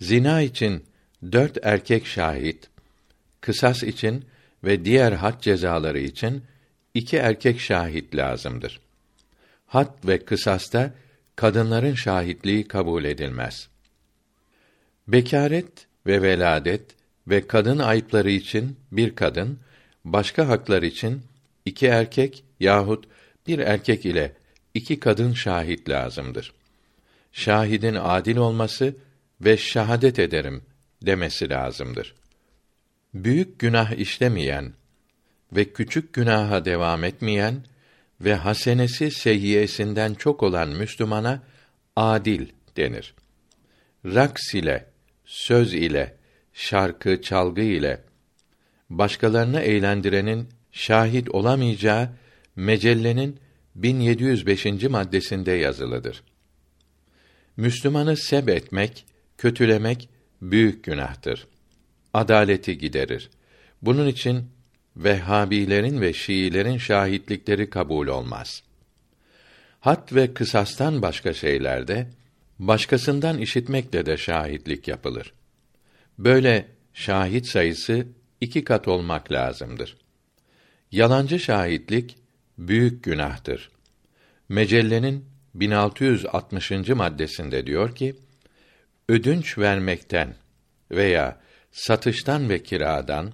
Zina 0.00 0.42
için 0.42 0.84
dört 1.32 1.58
erkek 1.62 2.06
şahit, 2.06 2.70
kısas 3.40 3.82
için 3.82 4.24
ve 4.64 4.84
diğer 4.84 5.12
had 5.12 5.40
cezaları 5.40 5.98
için 5.98 6.42
iki 6.94 7.16
erkek 7.16 7.60
şahit 7.60 8.16
lazımdır. 8.16 8.80
Had 9.66 9.94
ve 10.04 10.24
kısasta 10.24 10.92
kadınların 11.36 11.94
şahitliği 11.94 12.68
kabul 12.68 13.04
edilmez. 13.04 13.71
Bekaret 15.08 15.86
ve 16.06 16.22
veladet 16.22 16.82
ve 17.28 17.46
kadın 17.46 17.78
ayıpları 17.78 18.30
için 18.30 18.76
bir 18.92 19.14
kadın, 19.14 19.58
başka 20.04 20.48
haklar 20.48 20.82
için 20.82 21.22
iki 21.64 21.86
erkek 21.86 22.44
yahut 22.60 23.04
bir 23.46 23.58
erkek 23.58 24.06
ile 24.06 24.32
iki 24.74 25.00
kadın 25.00 25.32
şahit 25.32 25.88
lazımdır. 25.88 26.52
Şahidin 27.32 27.94
adil 27.94 28.36
olması 28.36 28.96
ve 29.40 29.56
şahadet 29.56 30.18
ederim 30.18 30.62
demesi 31.02 31.50
lazımdır. 31.50 32.14
Büyük 33.14 33.58
günah 33.58 33.92
işlemeyen 33.92 34.72
ve 35.52 35.72
küçük 35.72 36.12
günaha 36.12 36.64
devam 36.64 37.04
etmeyen 37.04 37.64
ve 38.20 38.34
hasenesi 38.34 39.10
seyyiyesinden 39.10 40.14
çok 40.14 40.42
olan 40.42 40.68
Müslümana 40.68 41.42
adil 41.96 42.46
denir. 42.76 43.14
Raks 44.04 44.54
ile, 44.54 44.91
söz 45.32 45.74
ile, 45.74 46.14
şarkı, 46.52 47.22
çalgı 47.22 47.60
ile 47.60 48.00
başkalarını 48.90 49.60
eğlendirenin 49.60 50.48
şahit 50.72 51.30
olamayacağı 51.30 52.10
mecellenin 52.56 53.40
1705. 53.74 54.66
maddesinde 54.90 55.52
yazılıdır. 55.52 56.22
Müslümanı 57.56 58.16
seb 58.16 58.48
etmek, 58.48 59.06
kötülemek 59.38 60.08
büyük 60.42 60.84
günahtır. 60.84 61.46
Adaleti 62.14 62.78
giderir. 62.78 63.30
Bunun 63.82 64.08
için 64.08 64.44
Vehhabilerin 64.96 66.00
ve 66.00 66.12
Şiilerin 66.12 66.78
şahitlikleri 66.78 67.70
kabul 67.70 68.06
olmaz. 68.06 68.62
Hat 69.80 70.14
ve 70.14 70.34
kısastan 70.34 71.02
başka 71.02 71.32
şeylerde 71.32 72.06
başkasından 72.66 73.38
işitmekle 73.38 74.06
de 74.06 74.16
şahitlik 74.16 74.88
yapılır. 74.88 75.32
Böyle 76.18 76.68
şahit 76.94 77.46
sayısı 77.46 78.06
iki 78.40 78.64
kat 78.64 78.88
olmak 78.88 79.32
lazımdır. 79.32 79.96
Yalancı 80.92 81.38
şahitlik 81.38 82.16
büyük 82.58 83.04
günahtır. 83.04 83.70
Mecellenin 84.48 85.24
1660. 85.54 86.70
maddesinde 86.88 87.66
diyor 87.66 87.94
ki: 87.94 88.16
Ödünç 89.08 89.58
vermekten 89.58 90.34
veya 90.90 91.40
satıştan 91.72 92.48
ve 92.48 92.62
kiradan, 92.62 93.32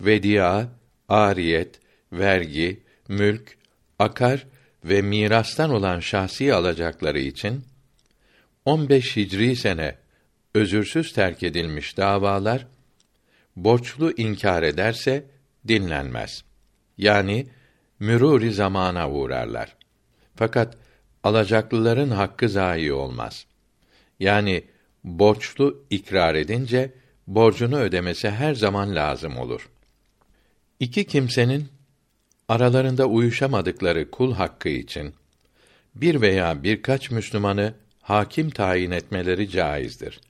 vedia, 0.00 0.66
ariyet, 1.08 1.80
vergi, 2.12 2.82
mülk, 3.08 3.58
akar 3.98 4.46
ve 4.84 5.02
mirastan 5.02 5.70
olan 5.70 6.00
şahsi 6.00 6.54
alacakları 6.54 7.18
için 7.18 7.64
15 8.68 9.16
Hicri 9.16 9.56
sene 9.56 9.94
özürsüz 10.54 11.12
terk 11.12 11.42
edilmiş 11.42 11.96
davalar 11.96 12.66
borçlu 13.56 14.12
inkar 14.16 14.62
ederse 14.62 15.24
dinlenmez. 15.68 16.44
Yani 16.98 17.46
mürûri 18.00 18.50
zamana 18.50 19.10
uğrarlar. 19.10 19.76
Fakat 20.36 20.76
alacaklıların 21.24 22.10
hakkı 22.10 22.48
zayi 22.48 22.92
olmaz. 22.92 23.46
Yani 24.20 24.64
borçlu 25.04 25.84
ikrar 25.90 26.34
edince 26.34 26.92
borcunu 27.26 27.78
ödemesi 27.78 28.30
her 28.30 28.54
zaman 28.54 28.94
lazım 28.94 29.38
olur. 29.38 29.68
İki 30.80 31.04
kimsenin 31.06 31.68
aralarında 32.48 33.06
uyuşamadıkları 33.06 34.10
kul 34.10 34.34
hakkı 34.34 34.68
için 34.68 35.14
bir 35.94 36.20
veya 36.20 36.62
birkaç 36.62 37.10
Müslümanı 37.10 37.74
hakim 38.08 38.50
tayin 38.50 38.90
etmeleri 38.90 39.50
caizdir. 39.50 40.20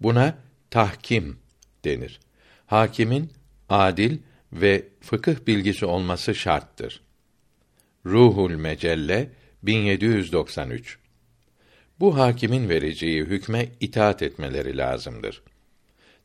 Buna 0.00 0.38
tahkim 0.70 1.38
denir. 1.84 2.20
Hakimin 2.66 3.32
adil 3.68 4.18
ve 4.52 4.84
fıkıh 5.00 5.46
bilgisi 5.46 5.86
olması 5.86 6.34
şarttır. 6.34 7.00
Ruhul 8.06 8.50
Mecelle 8.50 9.30
1793 9.62 10.98
Bu 12.00 12.18
hakimin 12.18 12.68
vereceği 12.68 13.24
hükme 13.24 13.68
itaat 13.80 14.22
etmeleri 14.22 14.76
lazımdır. 14.76 15.42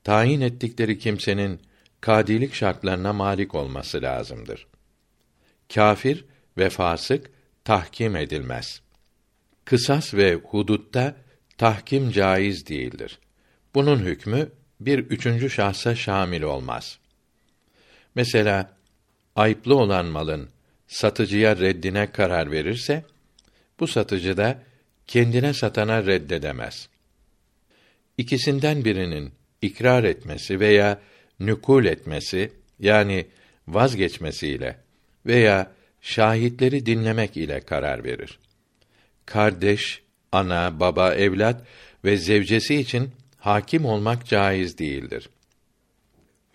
Tayin 0.04 0.42
ettikleri 0.42 1.00
kimsenin 1.00 1.62
kadilik 2.02 2.54
şartlarına 2.54 3.14
malik 3.14 3.56
olması 3.56 4.02
lazımdır. 4.02 4.68
Kafir 5.74 6.26
ve 6.58 6.70
fasık 6.70 7.32
tahkim 7.64 8.16
edilmez. 8.16 8.83
Kısas 9.66 10.14
ve 10.14 10.34
hudutta 10.34 11.16
tahkim 11.58 12.12
caiz 12.12 12.68
değildir. 12.68 13.20
Bunun 13.76 14.00
hükmü 14.00 14.50
bir 14.80 15.00
üçüncü 15.00 15.50
şahsa 15.50 15.96
şamil 15.96 16.42
olmaz. 16.42 17.00
Mesela 18.16 18.78
ayıplı 19.36 19.76
olan 19.76 20.06
malın 20.06 20.50
satıcıya 20.88 21.58
reddine 21.58 22.12
karar 22.12 22.52
verirse 22.52 23.04
bu 23.80 23.88
satıcı 23.88 24.38
da 24.38 24.64
kendine 25.08 25.54
satana 25.54 26.06
reddedemez. 26.06 26.90
İkisinden 28.18 28.86
birinin 28.86 29.32
ikrar 29.62 30.04
etmesi 30.04 30.60
veya 30.60 31.00
nükul 31.40 31.86
etmesi 31.86 32.52
yani 32.80 33.26
vazgeçmesiyle 33.68 34.78
veya 35.26 35.72
şahitleri 36.02 36.86
dinlemek 36.86 37.38
ile 37.38 37.62
karar 37.62 38.04
verir. 38.04 38.40
Kardeş, 39.26 40.02
ana, 40.32 40.80
baba, 40.80 41.14
evlat 41.14 41.66
ve 42.06 42.18
zevcesi 42.18 42.76
için 42.76 43.12
hakim 43.38 43.86
olmak 43.86 44.26
caiz 44.26 44.78
değildir. 44.78 45.30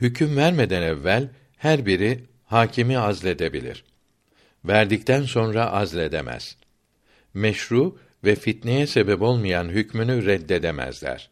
Hüküm 0.01 0.37
vermeden 0.37 0.83
evvel 0.83 1.29
her 1.57 1.87
biri 1.87 2.25
hakimi 2.45 2.99
azledebilir. 2.99 3.85
Verdikten 4.65 5.23
sonra 5.23 5.73
azledemez. 5.73 6.57
Meşru 7.35 7.99
ve 8.25 8.35
fitneye 8.35 8.87
sebep 8.87 9.23
olmayan 9.23 9.69
hükmünü 9.69 10.27
reddedemezler. 10.27 11.31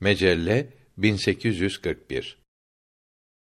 Mecelle 0.00 0.66
1841 0.98 2.41